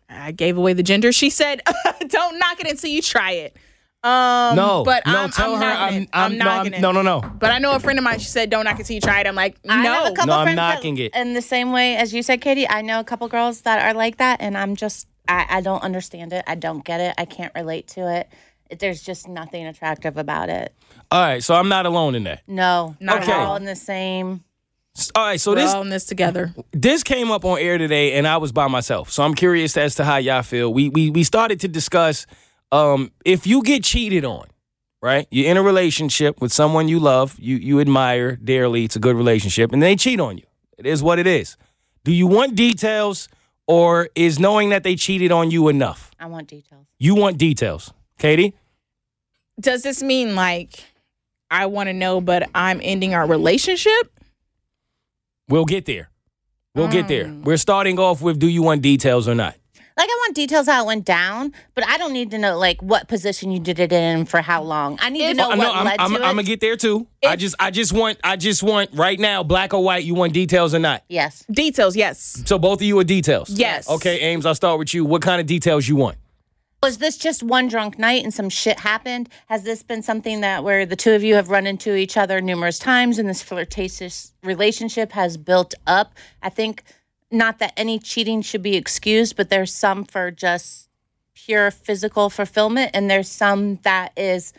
[0.09, 1.11] I gave away the gender.
[1.11, 1.61] She said,
[2.07, 3.57] "Don't knock it until you try it."
[4.05, 5.23] Um, No, but no.
[5.23, 6.03] I'm, tell I'm her knocking I'm.
[6.03, 6.09] it.
[6.13, 6.81] I'm, no, knocking I'm, it.
[6.81, 7.21] no, no, no.
[7.21, 8.19] But I know a friend of mine.
[8.19, 9.91] She said, "Don't knock it till you try it." I'm like, I no.
[9.93, 11.15] have a couple No, I'm friends knocking that, it.
[11.15, 12.69] in the same way as you said, Katie.
[12.69, 15.81] I know a couple girls that are like that, and I'm just, I, I don't
[15.81, 16.43] understand it.
[16.45, 17.15] I don't get it.
[17.17, 18.29] I can't relate to it.
[18.69, 20.73] It- There's just nothing attractive about it.
[21.11, 22.41] All right, so I'm not alone in that.
[22.47, 23.31] No, Not Okay.
[23.31, 23.55] at all all.
[23.57, 24.43] in the same.
[25.13, 26.53] All right, so We're this all in this together.
[26.71, 29.09] this came up on air today, and I was by myself.
[29.11, 30.73] So I'm curious as to how y'all feel.
[30.73, 32.25] We we we started to discuss
[32.75, 34.47] um, if you get cheated on,
[35.01, 35.27] right?
[35.31, 38.83] You're in a relationship with someone you love, you you admire dearly.
[38.83, 40.43] It's a good relationship, and they cheat on you.
[40.77, 41.55] It is what it is.
[42.03, 43.29] Do you want details,
[43.65, 46.11] or is knowing that they cheated on you enough?
[46.19, 46.85] I want details.
[46.99, 48.53] You want details, Katie?
[49.59, 50.83] Does this mean like
[51.49, 54.11] I want to know, but I'm ending our relationship?
[55.47, 56.09] We'll get there.
[56.73, 57.33] We'll get there.
[57.43, 59.55] We're starting off with do you want details or not?
[59.97, 62.81] Like I want details how it went down, but I don't need to know like
[62.81, 64.97] what position you did it in for how long.
[65.01, 66.25] I need to If- know Uh, what no, I'm, led I'm, to I'm it.
[66.25, 67.07] gonna get there too.
[67.25, 70.03] I just, I just want, I just want right now, black or white.
[70.03, 71.03] You want details or not?
[71.07, 71.45] yes.
[71.49, 72.43] Details, yes.
[72.45, 73.49] So both of you are details.
[73.49, 73.89] Yes.
[73.89, 74.45] Okay, Ames.
[74.45, 75.05] I'll start with you.
[75.05, 76.17] What kind of details you want?
[76.83, 79.29] Was this just one drunk night and some shit happened?
[79.47, 82.41] Has this been something that where the two of you have run into each other
[82.41, 86.13] numerous times and this flirtatious relationship has built up?
[86.43, 86.83] I think
[87.35, 90.89] not that any cheating should be excused, but there's some for just
[91.33, 94.53] pure physical fulfillment and there's some that is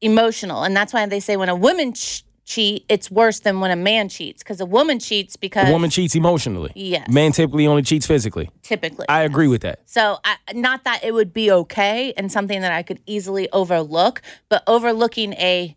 [0.00, 0.62] emotional.
[0.62, 3.76] And that's why they say when a woman ch- cheat, it's worse than when a
[3.76, 6.72] man cheats because a woman cheats because A woman cheats emotionally.
[6.74, 7.08] Yes.
[7.08, 8.50] Man typically only cheats physically.
[8.62, 9.06] typically.
[9.08, 9.80] I agree with that.
[9.86, 14.20] So, I, not that it would be okay and something that I could easily overlook,
[14.48, 15.74] but overlooking a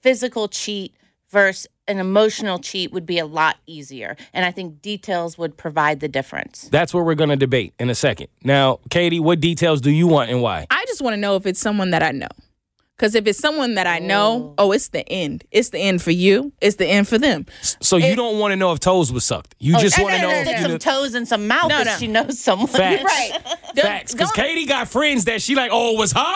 [0.00, 0.94] physical cheat
[1.30, 4.16] versus an emotional cheat would be a lot easier.
[4.32, 6.68] And I think details would provide the difference.
[6.70, 8.28] That's what we're gonna debate in a second.
[8.42, 10.66] Now, Katie, what details do you want and why?
[10.70, 12.28] I just want to know if it's someone that I know.
[12.96, 14.68] Because if it's someone that I know, oh.
[14.68, 15.44] oh, it's the end.
[15.50, 16.52] It's the end for you.
[16.62, 17.44] It's the end for them.
[17.60, 19.54] So you don't want to know if toes was sucked.
[19.58, 21.82] You oh, just want to know if you some knew- toes and some mouth No,
[21.82, 21.94] no.
[21.98, 22.68] she knows someone.
[22.68, 23.02] Facts.
[23.06, 23.32] Right.
[23.76, 24.12] Facts.
[24.14, 26.34] Because Katie got friends that she like, oh, it was her?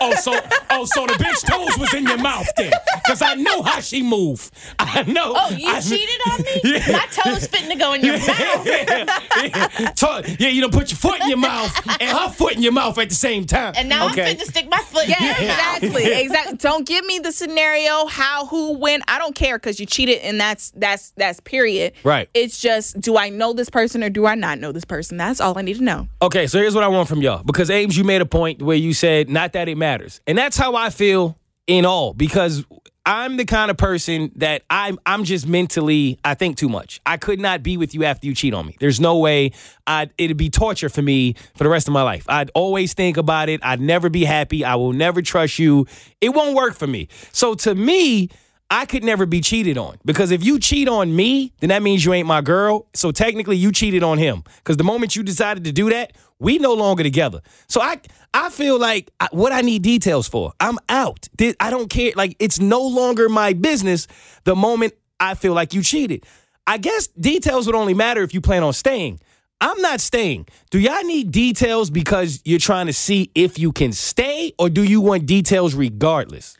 [0.00, 0.32] Oh, so
[0.70, 2.72] oh, so the bitch toes was in your mouth then.
[3.04, 4.50] Because I know how she move.
[4.80, 5.32] I know.
[5.36, 6.60] Oh, you I- cheated on me?
[6.80, 6.92] Yeah.
[6.92, 8.66] My toes fitting to go in your mouth.
[8.66, 12.62] yeah, To- yeah, you don't put your foot in your mouth and her foot in
[12.62, 13.74] your mouth at the same time.
[13.76, 14.22] And now okay.
[14.22, 15.48] I'm fitting to stick my foot in Yeah, your
[15.92, 15.94] mouth.
[16.00, 16.20] Exactly.
[16.30, 16.56] Exactly.
[16.58, 19.02] Don't give me the scenario, how, who, when.
[19.08, 21.92] I don't care because you cheated and that's that's that's period.
[22.04, 22.28] Right.
[22.34, 25.16] It's just do I know this person or do I not know this person?
[25.16, 26.08] That's all I need to know.
[26.22, 27.42] Okay, so here's what I want from y'all.
[27.42, 30.20] Because Ames, you made a point where you said not that it matters.
[30.26, 31.36] And that's how I feel
[31.66, 32.14] in all.
[32.14, 32.64] Because
[33.06, 37.00] I'm the kind of person that I'm I'm just mentally I think too much.
[37.06, 38.76] I could not be with you after you cheat on me.
[38.78, 39.52] There's no way
[39.86, 42.24] I'd it'd be torture for me for the rest of my life.
[42.28, 43.60] I'd always think about it.
[43.62, 44.64] I'd never be happy.
[44.64, 45.86] I will never trust you.
[46.20, 47.08] It won't work for me.
[47.32, 48.28] So to me,
[48.70, 52.04] I could never be cheated on because if you cheat on me, then that means
[52.04, 52.86] you ain't my girl.
[52.94, 56.58] So technically, you cheated on him because the moment you decided to do that, we
[56.58, 57.40] no longer together.
[57.68, 58.00] So I
[58.34, 60.52] I feel like I, what I need details for.
[60.58, 61.28] I'm out.
[61.60, 62.12] I don't care.
[62.16, 64.08] Like it's no longer my business.
[64.44, 66.24] The moment I feel like you cheated,
[66.66, 69.20] I guess details would only matter if you plan on staying.
[69.60, 70.46] I'm not staying.
[70.70, 74.82] Do y'all need details because you're trying to see if you can stay, or do
[74.82, 76.56] you want details regardless?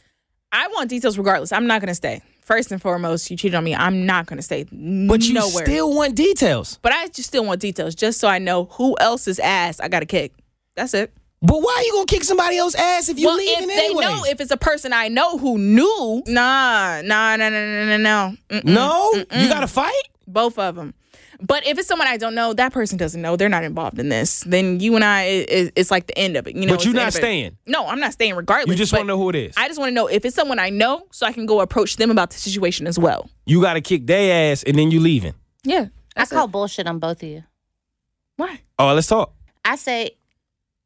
[0.53, 1.51] I want details regardless.
[1.51, 2.21] I'm not gonna stay.
[2.51, 3.77] First and foremost, you cheated on me.
[3.77, 4.65] I'm not gonna stay.
[4.65, 5.65] But you nowhere.
[5.65, 6.81] still want details.
[6.83, 10.01] But I just still want details, just so I know who else's ass I got
[10.01, 10.33] to kick.
[10.75, 11.13] That's it.
[11.41, 13.85] But why are you gonna kick somebody else's ass if you well, leaving if they
[13.85, 14.03] anyway?
[14.03, 17.97] know, if it's a person I know who knew, nah, nah, nah, nah, nah, nah,
[17.97, 18.65] no, Mm-mm.
[18.65, 20.03] no, you gotta fight.
[20.27, 20.93] both of them.
[21.43, 23.37] But if it's someone I don't know, that person doesn't know.
[23.37, 24.41] They're not involved in this.
[24.47, 26.55] Then you and I, it, it's like the end of it.
[26.55, 27.19] You know, But you're not end of it.
[27.19, 27.57] staying.
[27.67, 28.69] No, I'm not staying regardless.
[28.71, 29.55] You just want to know who it is.
[29.57, 31.97] I just want to know if it's someone I know, so I can go approach
[31.97, 33.31] them about the situation as well.
[33.47, 35.35] you gotta kick their ass and then you leaving.
[35.65, 35.87] Yeah,
[36.17, 37.45] I call bullshit on both of you.
[38.37, 38.61] why?
[38.79, 39.33] Oh, let's talk.
[39.65, 40.17] I say,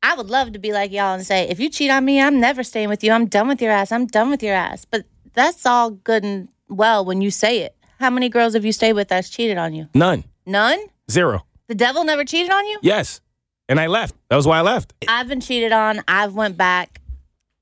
[0.02, 2.38] I would love to be like y'all and say, if you cheat on me, I'm
[2.40, 3.12] never staying with you.
[3.12, 3.90] I'm done with your ass.
[3.92, 4.84] I'm done with your ass.
[4.84, 7.76] But that's all good and well when you say it.
[8.00, 9.88] How many girls have you stayed with that's cheated on you?
[9.94, 10.24] None.
[10.46, 10.78] None?
[11.10, 11.46] Zero.
[11.68, 12.78] The devil never cheated on you?
[12.82, 13.20] Yes.
[13.68, 14.14] And I left.
[14.28, 14.92] That was why I left.
[15.08, 16.02] I've been cheated on.
[16.06, 17.00] I've went back.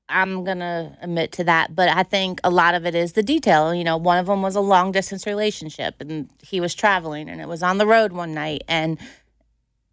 [0.09, 3.73] I'm gonna admit to that, but I think a lot of it is the detail.
[3.73, 7.39] You know, one of them was a long distance relationship, and he was traveling, and
[7.39, 8.99] it was on the road one night, and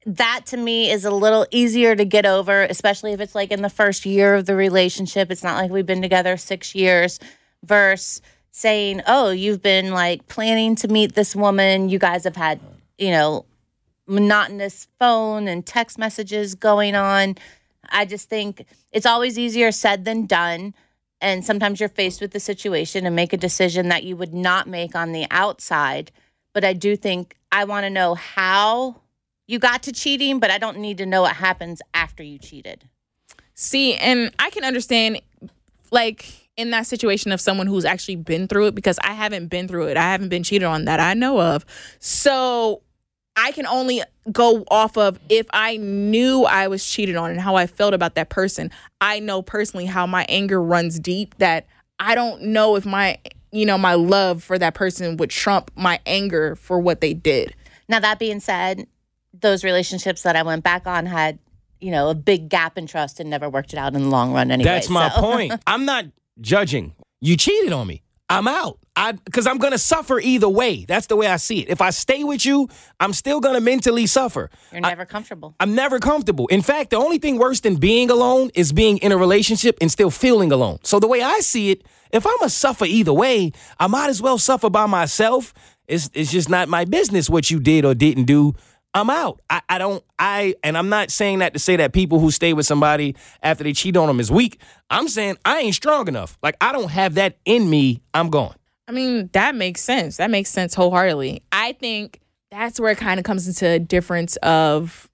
[0.05, 3.63] that to me is a little easier to get over, especially if it's like in
[3.63, 5.31] the first year of the relationship.
[5.31, 7.21] It's not like we've been together six years,
[7.65, 8.21] versus
[8.51, 11.89] saying, "Oh, you've been like planning to meet this woman.
[11.89, 12.61] You guys have had,
[13.01, 13.47] you know,
[14.07, 17.37] monotonous phone and text messages going on."
[17.89, 20.75] I just think it's always easier said than done.
[21.23, 24.67] And sometimes you're faced with the situation and make a decision that you would not
[24.67, 26.13] make on the outside.
[26.55, 29.03] But I do think I want to know how
[29.47, 32.89] you got to cheating, but I don't need to know what happens after you cheated.
[33.55, 35.21] See, and I can understand,
[35.91, 39.69] like in that situation of someone who's actually been through it, because I haven't been
[39.69, 39.99] through it.
[39.99, 41.67] I haven't been cheated on that I know of.
[41.99, 42.83] So
[43.37, 47.55] I can only go off of if I knew I was cheated on and how
[47.57, 48.71] I felt about that person.
[49.01, 51.67] I know personally how my anger runs deep that
[51.99, 53.19] I don't know if my
[53.53, 57.55] you know my love for that person would trump my anger for what they did.
[57.91, 58.87] Now, that being said,
[59.35, 61.41] those relationships that I went back on had,
[61.81, 64.33] you know, a big gap in trust and never worked it out in the long
[64.33, 64.71] run anyway.
[64.71, 65.53] That's my so- point.
[65.67, 66.05] I'm not
[66.41, 66.95] judging.
[67.21, 68.03] You cheated on me.
[68.31, 68.79] I'm out.
[68.95, 70.85] I because I'm gonna suffer either way.
[70.87, 71.69] That's the way I see it.
[71.69, 72.69] If I stay with you,
[73.01, 74.51] I'm still gonna mentally suffer.
[74.71, 75.55] You're never comfortable.
[75.59, 76.47] I'm never comfortable.
[76.47, 79.91] In fact, the only thing worse than being alone is being in a relationship and
[79.91, 80.79] still feeling alone.
[80.85, 84.23] So the way I see it, if I'm gonna suffer either way, I might as
[84.23, 85.53] well suffer by myself.
[85.89, 88.55] It's it's just not my business what you did or didn't do.
[88.95, 89.41] I'm out.
[89.49, 92.53] I, I don't I and I'm not saying that to say that people who stay
[92.53, 94.61] with somebody after they cheat on them is weak.
[94.91, 96.39] I'm saying I ain't strong enough.
[96.43, 98.03] Like I don't have that in me.
[98.15, 98.55] I'm gone.
[98.89, 100.17] I mean, that makes sense.
[100.17, 101.43] That makes sense wholeheartedly.
[101.53, 102.21] I think
[102.51, 105.09] that's where it kind of comes into a difference of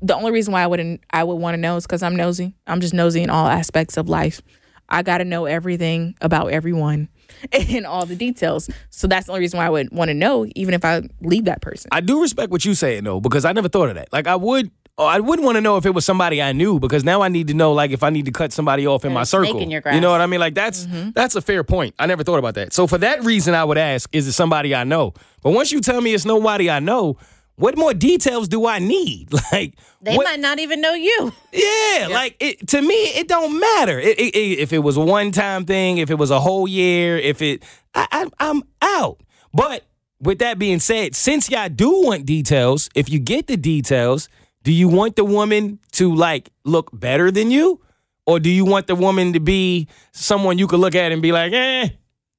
[0.00, 2.54] the only reason why I wouldn't I would want to know is because I'm nosy.
[2.66, 4.40] I'm just nosy in all aspects of life.
[4.88, 7.08] I got to know everything about everyone
[7.52, 8.68] and all the details.
[8.90, 11.44] So that's the only reason why I would want to know, even if I leave
[11.46, 11.88] that person.
[11.92, 14.12] I do respect what you saying though, because I never thought of that.
[14.12, 16.78] Like I would, oh, I wouldn't want to know if it was somebody I knew,
[16.78, 19.10] because now I need to know, like, if I need to cut somebody off in
[19.10, 19.58] There's my circle.
[19.58, 20.40] in your You know what I mean?
[20.40, 21.10] Like that's mm-hmm.
[21.10, 21.94] that's a fair point.
[21.98, 22.72] I never thought about that.
[22.72, 25.14] So for that reason, I would ask, is it somebody I know?
[25.42, 27.16] But once you tell me it's nobody I know,
[27.62, 29.28] what more details do I need?
[29.52, 31.32] Like They what- might not even know you.
[31.52, 35.00] yeah, like it, to me, it don't matter it, it- it- if it was a
[35.00, 37.62] one time thing, if it was a whole year, if it,
[37.94, 39.20] I, I, I'm out.
[39.54, 39.84] But
[40.20, 44.28] with that being said, since y'all do want details, if you get the details,
[44.64, 47.80] do you want the woman to like look better than you,
[48.26, 51.32] or do you want the woman to be someone you could look at and be
[51.32, 51.88] like, eh?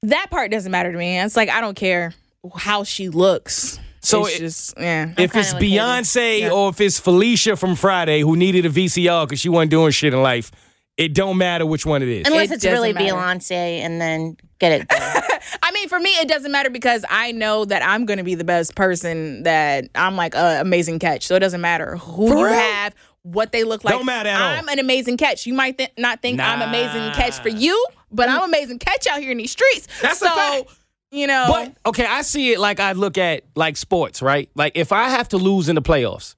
[0.03, 1.19] that part doesn't matter to me.
[1.19, 2.13] It's like I don't care
[2.55, 3.79] how she looks.
[4.03, 5.13] So it's it- just yeah.
[5.17, 5.75] If it's with Katie.
[5.77, 6.49] Beyonce Yeah.
[6.51, 10.13] or if it's Felicia from Friday who needed a VCR because she wasn't doing shit
[10.13, 10.51] in life,
[10.97, 12.27] it don't matter which one it is.
[12.27, 13.13] Unless It it's really matter.
[13.15, 14.87] Beyonce and then get it.
[15.63, 18.35] I mean, for me, it doesn't matter because I know that I'm going to be
[18.35, 19.43] the best person.
[19.43, 22.53] That I'm like a amazing catch, so it doesn't matter who For you real?
[22.53, 22.93] have,
[23.23, 23.93] what they look like.
[23.95, 24.47] Don't matter at all.
[24.59, 25.45] I'm an amazing catch.
[25.47, 26.65] You might th- not think I'm Nah.
[26.67, 29.87] amazing catch for you, but I'm amazing catch out here in these streets.
[30.01, 30.69] That's a so, fact.
[31.13, 34.49] You know, But okay, I see it like I look at like sports, right?
[34.55, 36.35] Like if I have to lose in the playoffs,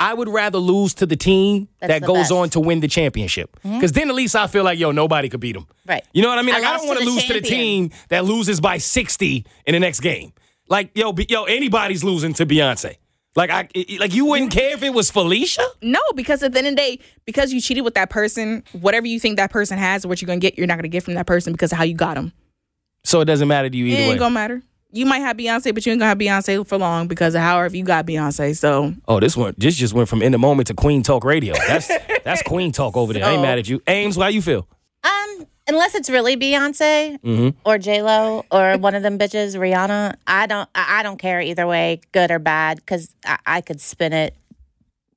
[0.00, 2.32] I would rather lose to the team That's that the goes best.
[2.32, 2.40] Mm-hmm.
[2.42, 3.56] on to win the championship.
[3.62, 5.66] Because then at least I feel like, yo, nobody could beat them.
[5.86, 6.04] Right.
[6.12, 6.54] You know what I mean?
[6.54, 9.44] Like I, lost don't want to to lose to the team that loses by 60
[9.66, 10.32] in the next game.
[10.68, 12.96] Like, yo, be, yo, anybody's losing to Beyonce.
[13.36, 13.68] Like I
[14.00, 15.62] like you wouldn't care if it was Felicia?
[15.80, 19.06] no, because at the end of the day, because you cheated with that person, whatever
[19.06, 21.14] you think that person has, or what you're gonna get, you're not gonna get from
[21.14, 22.32] that person because of how you got them.
[23.08, 24.18] So it doesn't matter to you It either ain't way.
[24.18, 24.62] gonna matter.
[24.92, 27.76] You might have Beyonce, but you ain't gonna have Beyonce for long because of however
[27.76, 28.56] you got Beyonce.
[28.56, 31.54] So Oh, this one this just went from in the moment to Queen Talk Radio.
[31.68, 31.88] That's
[32.24, 33.24] that's Queen Talk over there.
[33.24, 33.80] I ain't So- mad at you.
[33.86, 34.66] Ames, how you feel?
[35.04, 37.58] Um, unless it's really Beyonce Mm-hmm.
[37.64, 40.14] or J Lo or one of them bitches, Rihanna.
[40.26, 40.68] I don't.
[40.74, 44.34] I I don't care either way, good or bad, because I, I could spin it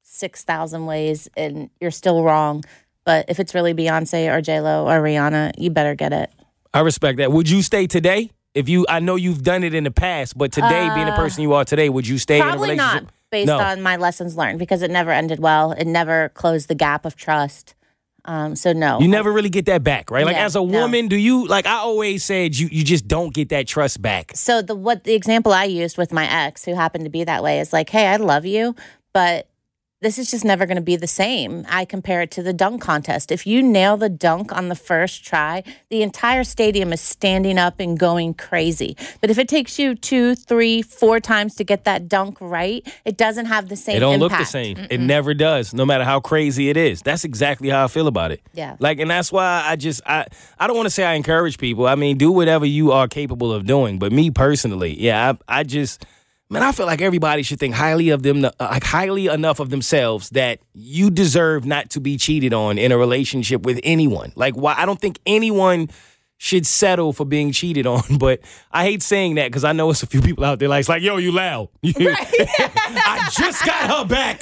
[0.04, 2.64] six thousand ways and you're still wrong.
[3.06, 6.32] But if it's really Beyonce or J Lo or Rihanna, you better get it.
[6.74, 7.32] I respect that.
[7.32, 8.32] Would you stay today?
[8.54, 11.42] If you, I know you've done it in the past, but today, being the person
[11.42, 13.04] you are today, would you stay in a Probably relationship?
[13.04, 13.60] not based No.
[13.60, 15.72] on my lessons learned because it never ended well.
[15.72, 17.76] It never closed the gap of trust.
[18.26, 20.26] Um, so no, You never really get that back, right?
[20.26, 20.82] Like Yeah, as a no.
[20.82, 21.66] woman, do you like?
[21.66, 24.34] I always said you, you just don't get that trust back.
[24.36, 27.42] so the what the example I used with my ex who happened to be that
[27.42, 28.76] way is like, hey, I love you,
[29.12, 29.48] but
[30.02, 31.64] this is just never going to be the same.
[31.70, 33.32] I compare it to the dunk contest.
[33.32, 37.80] If you nail the dunk on the first try, the entire stadium is standing up
[37.80, 38.98] and going crazy.
[39.22, 43.16] But if it takes you two, three, four times to get that dunk right, it
[43.16, 43.98] doesn't have the same.
[43.98, 44.50] It don't look the impact.
[44.50, 44.78] same.
[44.90, 47.04] It never does, no matter how crazy it is.
[47.04, 48.42] That's exactly how I feel about it.
[48.54, 48.78] Yeah.
[48.80, 50.26] Like, and that's why I just I
[50.60, 51.86] I don't want to say I encourage people.
[51.86, 54.00] I mean, do whatever you are capable of doing.
[54.00, 56.06] But me personally, yeah, I I just
[56.52, 59.70] man, I feel like everybody should think highly of them, uh, like highly enough of
[59.70, 64.34] themselves that you deserve not to be cheated on in a relationship with anyone.
[64.36, 64.76] Like, why?
[64.78, 65.90] I don't think anyone
[66.42, 68.02] should settle for being cheated on.
[68.22, 70.82] But I hate saying that because I know it's a few people out there like,
[70.82, 71.70] it's like, yo, you loud.
[71.84, 74.40] I just got her back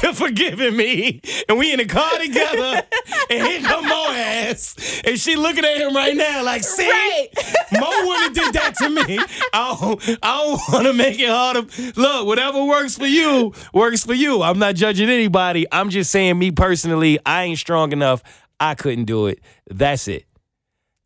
[0.00, 1.20] to forgiving me.
[1.48, 2.82] And we in the car together.
[3.30, 5.02] And here come Mo ass.
[5.04, 7.28] And she looking at him right now like, see?
[7.72, 9.18] Mo wouldn't have did that to me.
[9.52, 11.66] I don't, I don't want to make it harder.
[11.96, 14.42] Look, whatever works for you, works for you.
[14.42, 15.66] I'm not judging anybody.
[15.70, 18.22] I'm just saying, me personally, I ain't strong enough.
[18.60, 19.40] I couldn't do it.
[19.70, 20.24] That's it.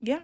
[0.01, 0.20] yeah,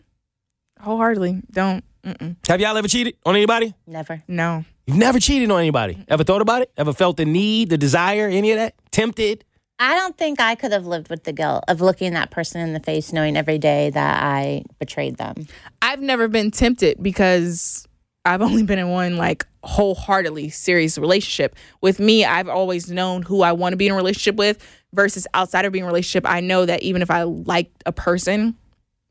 [0.81, 1.85] wholeheartedly don't.
[2.05, 2.37] Mm-mm.
[2.49, 3.75] Have y'all ever cheated on anybody?
[3.87, 4.23] Never.
[4.29, 6.05] No, You've never cheated on anybody.
[6.09, 6.71] Ever thought about it?
[6.77, 8.75] Ever felt the need, the desire, any of that?
[8.91, 9.43] Tempted?
[9.79, 12.75] I don't think I could have lived with the guilt of looking that person in
[12.75, 15.47] the face, knowing every day that I betrayed them.
[15.81, 17.89] I've never been tempted because
[18.27, 21.57] I've only been in one like wholeheartedly serious relationship.
[21.81, 24.59] With me, I've always known who I want to be in a relationship with
[24.95, 26.29] versus outside of being a relationship.
[26.29, 28.57] I know that even if I like a person,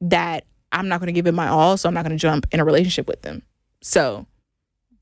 [0.01, 2.47] that I'm not going to give it my all, so I'm not going to jump
[2.51, 3.43] in a relationship with them.
[3.81, 4.25] So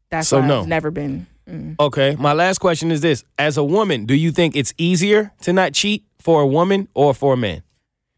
[0.10, 0.62] that's So why no.
[0.62, 1.28] I've never been.
[1.48, 1.76] mm.
[1.80, 2.16] Okay.
[2.20, 3.24] My last question is this.
[3.38, 7.14] As a woman, do you think it's easier to not cheat for a woman or
[7.14, 7.64] for a man?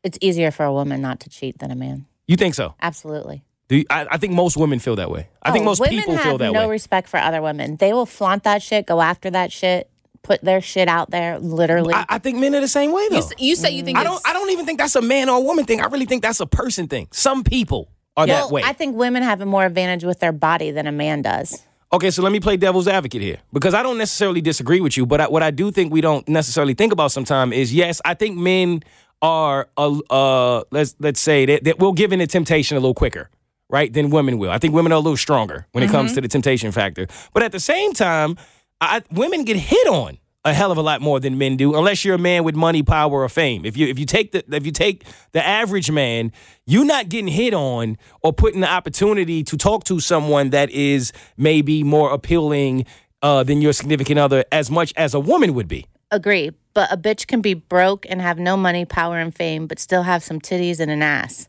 [0.03, 2.05] It's easier for a woman not to cheat than a man.
[2.27, 2.73] You think so?
[2.81, 3.43] Absolutely.
[3.69, 5.29] Do you, I, I think most women feel that way.
[5.41, 6.69] I think Oh, most people feel that no way.
[6.69, 7.77] respect for other women.
[7.77, 9.89] They will flaunt that shit, go after that shit,
[10.23, 11.37] put their shit out there.
[11.39, 13.17] Literally, I, I think men are the same way though.
[13.17, 15.29] You, s- you say you think I don't I don't even think that's a man
[15.29, 15.81] or a woman thing.
[15.81, 17.07] I really think that's a person thing.
[17.11, 18.63] Some people are well, that way.
[18.63, 21.63] I think women have a more advantage with their body than a man does.
[21.91, 25.05] Okay, so let me play devil's advocate here because I don't necessarily disagree with you,
[25.05, 28.15] but I, what I do think we don't necessarily think about sometimes is yes, I
[28.15, 28.81] think men
[29.21, 32.95] are uh, uh let's let's say that, that we'll give in the temptation a little
[32.95, 33.29] quicker,
[33.69, 34.49] right, than women will.
[34.49, 37.43] I think women are a little stronger when it comes to the temptation factor, but
[37.43, 38.37] at the same time,
[38.83, 42.03] I, women get hit on a hell of a lot more than men do, unless
[42.03, 43.65] you're a man with money, power, or fame.
[43.65, 46.31] If you if you take the if you take the average man,
[46.65, 51.13] you're not getting hit on or putting the opportunity to talk to someone that is
[51.37, 52.85] maybe more appealing
[53.21, 55.85] uh, than your significant other as much as a woman would be.
[56.11, 59.79] Agree, but a bitch can be broke and have no money, power, and fame, but
[59.79, 61.47] still have some titties and an ass.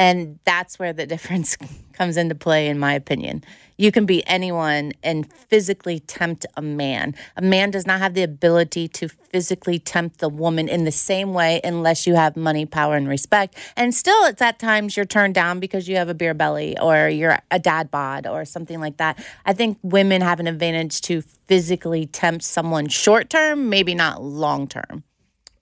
[0.00, 1.58] And that's where the difference
[1.92, 3.44] comes into play, in my opinion.
[3.76, 7.14] You can be anyone and physically tempt a man.
[7.36, 11.34] A man does not have the ability to physically tempt the woman in the same
[11.34, 13.56] way unless you have money, power, and respect.
[13.76, 17.08] And still, it's at times you're turned down because you have a beer belly or
[17.08, 19.22] you're a dad bod or something like that.
[19.44, 24.66] I think women have an advantage to physically tempt someone short term, maybe not long
[24.66, 25.04] term.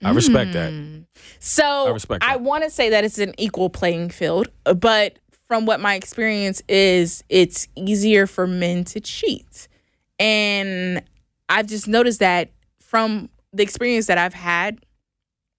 [0.03, 0.73] I respect that.
[0.73, 1.01] Hmm.
[1.41, 2.41] So I respect that.
[2.41, 5.19] want to say that it's an equal playing field, but
[5.49, 9.67] from what my experience is, it's easier for men to cheat.
[10.19, 11.03] And
[11.49, 14.85] I've just noticed that from the experience that I've had,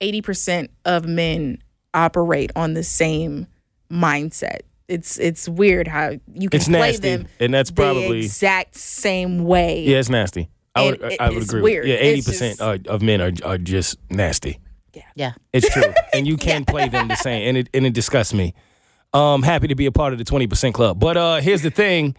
[0.02, 1.58] 80% of men
[1.94, 3.48] operate on the same
[3.92, 4.62] mindset.
[4.88, 8.76] It's it's weird how you can It's play nasty, them and that's probably the exact
[8.76, 9.84] same way.
[9.84, 10.50] Yeah, it's nasty.
[10.80, 11.62] I would, it- I would agree.
[11.62, 11.88] weird.
[11.88, 14.60] Yeah, eighty percent just- of men are are just nasty.
[14.94, 15.04] Yeah.
[15.16, 18.34] yeah, It's true, and you can play them the same, and it and it disgusts
[18.34, 18.54] me.
[19.14, 21.70] Um, happy to be a part of the twenty percent club, but uh, here's the
[21.72, 22.16] thing.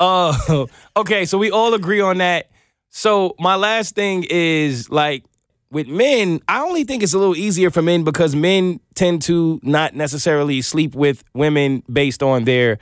[0.00, 2.50] Uh, okay, so we all agree on that.
[2.90, 5.24] So my last thing is like
[5.70, 9.58] with men, I only think it's a little easier for men because men tend to
[9.62, 12.78] not necessarily sleep with women based on their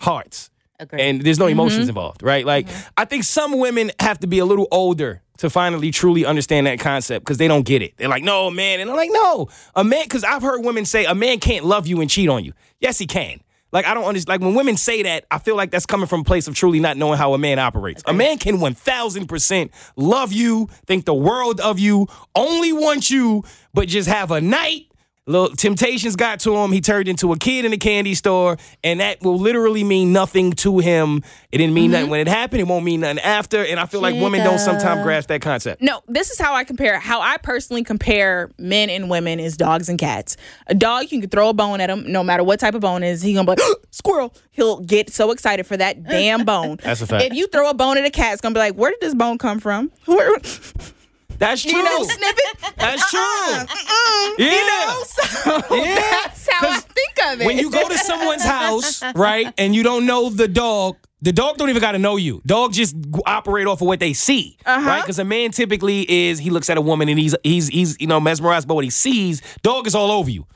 [0.00, 0.50] hearts.
[0.82, 1.00] Agreed.
[1.00, 1.52] And there's no mm-hmm.
[1.52, 2.44] emotions involved, right?
[2.44, 2.88] Like, mm-hmm.
[2.96, 6.80] I think some women have to be a little older to finally truly understand that
[6.80, 7.94] concept because they don't get it.
[7.96, 8.80] They're like, no, man.
[8.80, 11.86] And I'm like, no, a man, because I've heard women say a man can't love
[11.86, 12.52] you and cheat on you.
[12.80, 13.40] Yes, he can.
[13.72, 14.40] Like, I don't understand.
[14.40, 16.78] Like, when women say that, I feel like that's coming from a place of truly
[16.78, 18.02] not knowing how a man operates.
[18.06, 23.88] A man can 1000% love you, think the world of you, only want you, but
[23.88, 24.91] just have a night
[25.28, 26.72] Little temptations got to him.
[26.72, 30.50] He turned into a kid in a candy store, and that will literally mean nothing
[30.54, 31.22] to him.
[31.52, 32.10] It didn't mean nothing mm-hmm.
[32.10, 32.60] when it happened.
[32.60, 33.64] It won't mean nothing after.
[33.64, 35.80] And I feel like women don't sometimes grasp that concept.
[35.80, 36.98] No, this is how I compare.
[36.98, 40.36] How I personally compare men and women is dogs and cats.
[40.66, 43.04] A dog, you can throw a bone at him, no matter what type of bone
[43.04, 43.22] it is.
[43.22, 44.34] He gonna be like, squirrel.
[44.50, 46.78] He'll get so excited for that damn bone.
[46.82, 47.26] That's a fact.
[47.26, 49.14] If you throw a bone at a cat, it's gonna be like, where did this
[49.14, 49.92] bone come from?
[51.42, 51.72] Where, That's true.
[51.72, 52.72] you know, sniff it.
[52.76, 53.20] That's true.
[53.20, 54.34] Mm-mm.
[54.38, 54.52] Yeah.
[54.52, 55.94] You know, so Yeah.
[56.22, 57.46] that's how I 'Cause think of it.
[57.46, 61.56] when you go to someone's house, right, and you don't know the dog, the dog
[61.56, 62.42] don't even got to know you.
[62.46, 62.94] Dog just
[63.26, 64.86] operate off of what they see, Uh-huh.
[64.88, 65.02] right?
[65.02, 68.06] Because a man typically is he looks at a woman and he's he's he's you
[68.06, 69.40] know mesmerized by what he sees.
[69.62, 70.46] Dog is all over you,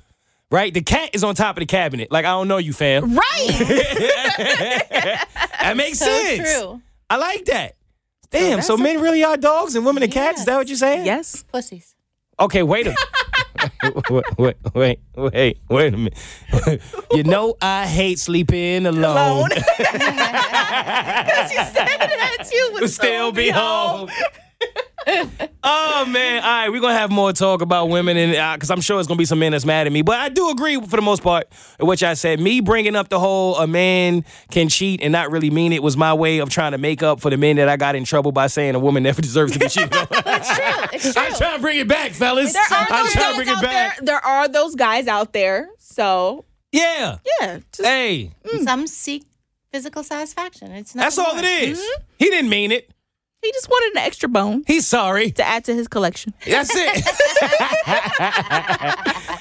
[0.50, 0.72] right?
[0.74, 2.10] The cat is on top of the cabinet.
[2.12, 3.14] Like I don't know you, fam.
[3.16, 3.48] right.
[5.66, 6.54] That makes So sense.
[6.54, 6.80] true.
[7.10, 7.74] I like that.
[8.38, 8.62] Damn.
[8.62, 10.40] So, that's men really are dogs and women are cats.
[10.40, 11.06] Is that what you're saying?
[11.06, 11.44] yes.
[11.52, 11.94] Pussies.
[12.38, 12.94] Okay, wait a
[14.10, 16.82] wait, wait, wait, wait, wait a minute.
[17.12, 19.16] you know I hate sleeping alone.
[19.16, 19.48] Alone.
[20.76, 24.10] Because you said that you would But still be home.
[25.62, 26.42] oh man!
[26.42, 29.06] All right, we're gonna have more talk about women, and uh, because I'm sure it's
[29.06, 30.02] gonna be some men that's mad at me.
[30.02, 31.48] But I do agree for the most part,
[31.78, 32.40] with which I said.
[32.40, 35.96] Me bringing up the whole a man can cheat and not really mean it was
[35.96, 38.32] my way of trying to make up for the men that I got in trouble
[38.32, 40.06] by saying a woman never deserves to be cheated on.
[40.26, 40.64] It's true.
[40.92, 41.22] It's true.
[41.22, 42.52] I'm trying to bring it back, fellas.
[42.52, 43.96] There are I'm those trying to bring it back.
[43.98, 44.04] there.
[44.06, 45.68] There are those guys out there.
[45.78, 47.18] So Yeah.
[47.40, 48.64] yeah, just Hey, mm.
[48.64, 49.24] Some seek
[49.72, 50.72] physical satisfaction.
[50.72, 51.78] It's not that's all it is.
[51.78, 52.02] Mm-hmm.
[52.18, 52.90] He didn't mean it.
[53.46, 55.30] He just wanted an extra bone He's sorry.
[55.32, 56.34] to add to his collection.
[56.46, 57.04] That's it.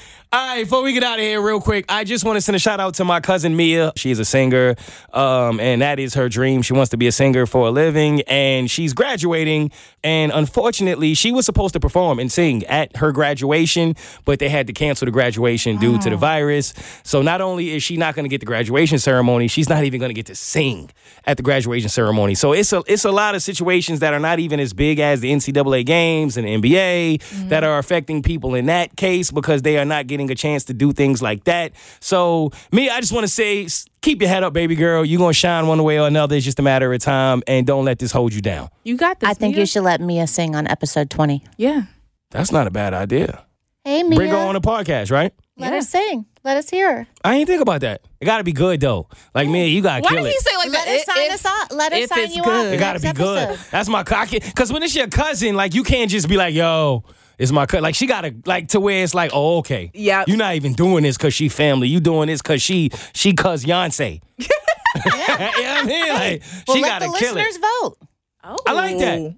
[0.32, 2.56] All right, before we get out of here, real quick, I just want to send
[2.56, 3.92] a shout out to my cousin Mia.
[3.94, 4.74] She's a singer,
[5.12, 6.62] um, and that is her dream.
[6.62, 9.70] She wants to be a singer for a living, and she's graduating.
[10.02, 14.66] And unfortunately, she was supposed to perform and sing at her graduation, but they had
[14.66, 16.74] to cancel the graduation due to the virus.
[17.04, 20.00] So not only is she not going to get the graduation ceremony, she's not even
[20.00, 20.90] going to get to sing
[21.24, 22.34] at the graduation ceremony.
[22.34, 25.20] So it's a it's a lot of situations that are not even as big as
[25.20, 29.78] the NCAA games and the NBA that are affecting people in that case because they
[29.78, 31.72] are not getting a chance to do things like that.
[32.00, 33.68] So me, I just want to say,
[34.02, 35.04] keep your head up, baby girl.
[35.04, 36.36] You're gonna shine one way or another.
[36.36, 38.68] It's just a matter of time, and don't let this hold you down.
[38.84, 39.28] You got this.
[39.30, 39.60] I think Mia.
[39.62, 41.42] you should let Mia sing on episode 20.
[41.56, 41.82] Yeah.
[42.30, 43.44] That's not a bad idea.
[43.84, 44.16] Hey, Mia.
[44.16, 45.32] Bring her on a podcast, right?
[45.58, 46.26] Let her sing.
[46.44, 47.06] Let us hear her.
[47.24, 48.02] I ain't think about that.
[48.20, 49.08] It got to be good though.
[49.34, 50.32] Like me, you gotta Why kill did it.
[50.32, 50.88] he say like Let that?
[50.88, 51.68] her If- sign if- us off.
[51.72, 52.66] Let us sign you good.
[52.66, 52.72] off.
[52.72, 53.58] It gotta be next good.
[53.70, 54.38] That's my cocky.
[54.40, 57.04] Because when it's your cousin, like you can't just be like, "Yo,
[57.38, 57.82] it's my cut.
[57.82, 60.24] Like she gotta like to where it's like, "Oh, okay, Yeah.
[60.26, 61.88] You're not even doing this because she family.
[61.88, 64.20] You doing this because she she cuz Beyonce.
[64.38, 66.08] you know what I mean?
[66.14, 67.60] Like Well, she let gotta the kill listeners it.
[67.60, 67.96] vote.
[68.44, 68.56] Oh.
[68.66, 69.18] I like that.
[69.18, 69.34] Oh.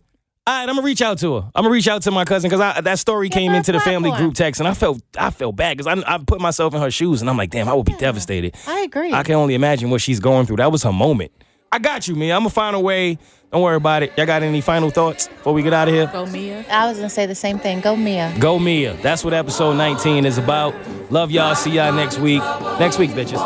[0.47, 1.51] All right, I'm gonna reach out to her.
[1.55, 4.33] I'm gonna reach out to my cousin because that story came into the family group
[4.33, 7.21] text, and I felt I felt bad because I, I put myself in her shoes,
[7.21, 8.57] and I'm like, damn, I would be devastated.
[8.67, 9.13] I agree.
[9.13, 10.57] I can only imagine what she's going through.
[10.57, 11.33] That was her moment.
[11.71, 12.33] I got you, man.
[12.33, 13.19] I'm gonna find a way.
[13.53, 14.12] Don't worry about it.
[14.16, 16.07] Y'all got any final thoughts before we get out of here?
[16.12, 16.66] Go Mia.
[16.71, 17.81] I was going to say the same thing.
[17.81, 18.35] Go, Mia.
[18.39, 18.93] Go Mia.
[19.01, 20.75] That's what episode 19 is about.
[21.11, 21.55] Love y'all.
[21.55, 22.43] See y'all next week.
[22.79, 23.39] Next week, bitches.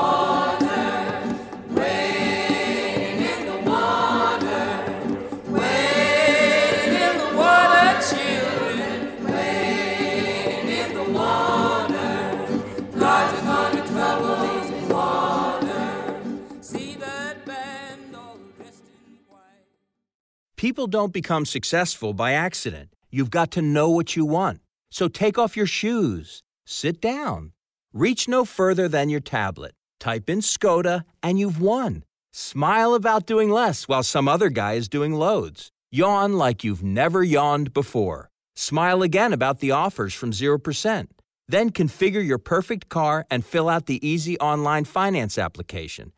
[20.73, 22.89] People don't become successful by accident.
[23.11, 24.62] You've got to know what you want.
[24.91, 27.53] So take off your shoes, sit down,
[27.93, 32.05] reach no further than your tablet, type in Skoda, and you've won.
[32.33, 35.68] Smile about doing less while some other guy is doing loads.
[35.91, 38.31] Yawn like you've never yawned before.
[38.57, 41.09] Smile again about the offers from 0%.
[41.47, 46.12] Then configure your perfect car and fill out the easy online finance application.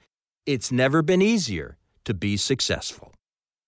[0.46, 3.13] It's never been easier to be successful.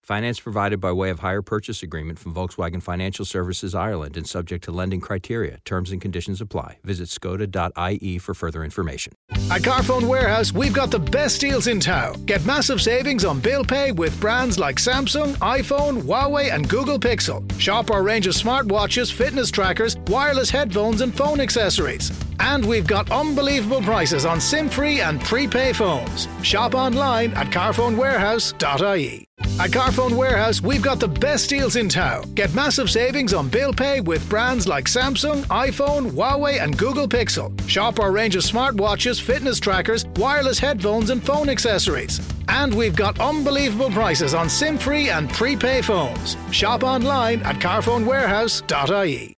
[0.06, 4.62] Finance provided by way of hire purchase agreement from Volkswagen Financial Services Ireland and subject
[4.62, 5.58] to lending criteria.
[5.64, 6.78] Terms and conditions apply.
[6.84, 9.14] Visit skoda.ie for further information.
[9.50, 12.24] At Carphone Warehouse, we've got the best deals in town.
[12.24, 17.42] Get massive savings on bill pay with brands like Samsung, iPhone, Huawei, and Google Pixel.
[17.58, 22.12] Shop our range of smartwatches, fitness trackers, wireless headphones, and phone accessories.
[22.40, 26.28] And we've got unbelievable prices on SIM free and prepay phones.
[26.42, 29.26] Shop online at carphonewarehouse.ie.
[29.58, 32.32] At Carphone Warehouse, we've got the best deals in town.
[32.34, 37.52] Get massive savings on bill pay with brands like Samsung, iPhone, Huawei, and Google Pixel.
[37.68, 42.20] Shop our range of smartwatches, fitness trackers, wireless headphones, and phone accessories.
[42.48, 46.36] And we've got unbelievable prices on SIM free and prepay phones.
[46.50, 49.34] Shop online at carphonewarehouse.ie.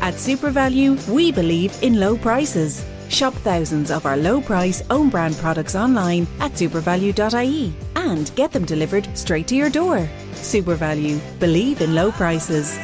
[0.00, 2.84] At SuperValu, we believe in low prices.
[3.10, 8.64] Shop thousands of our low price own brand products online at supervalu.ie and get them
[8.64, 10.08] delivered straight to your door.
[10.32, 12.78] SuperValu, believe in low prices.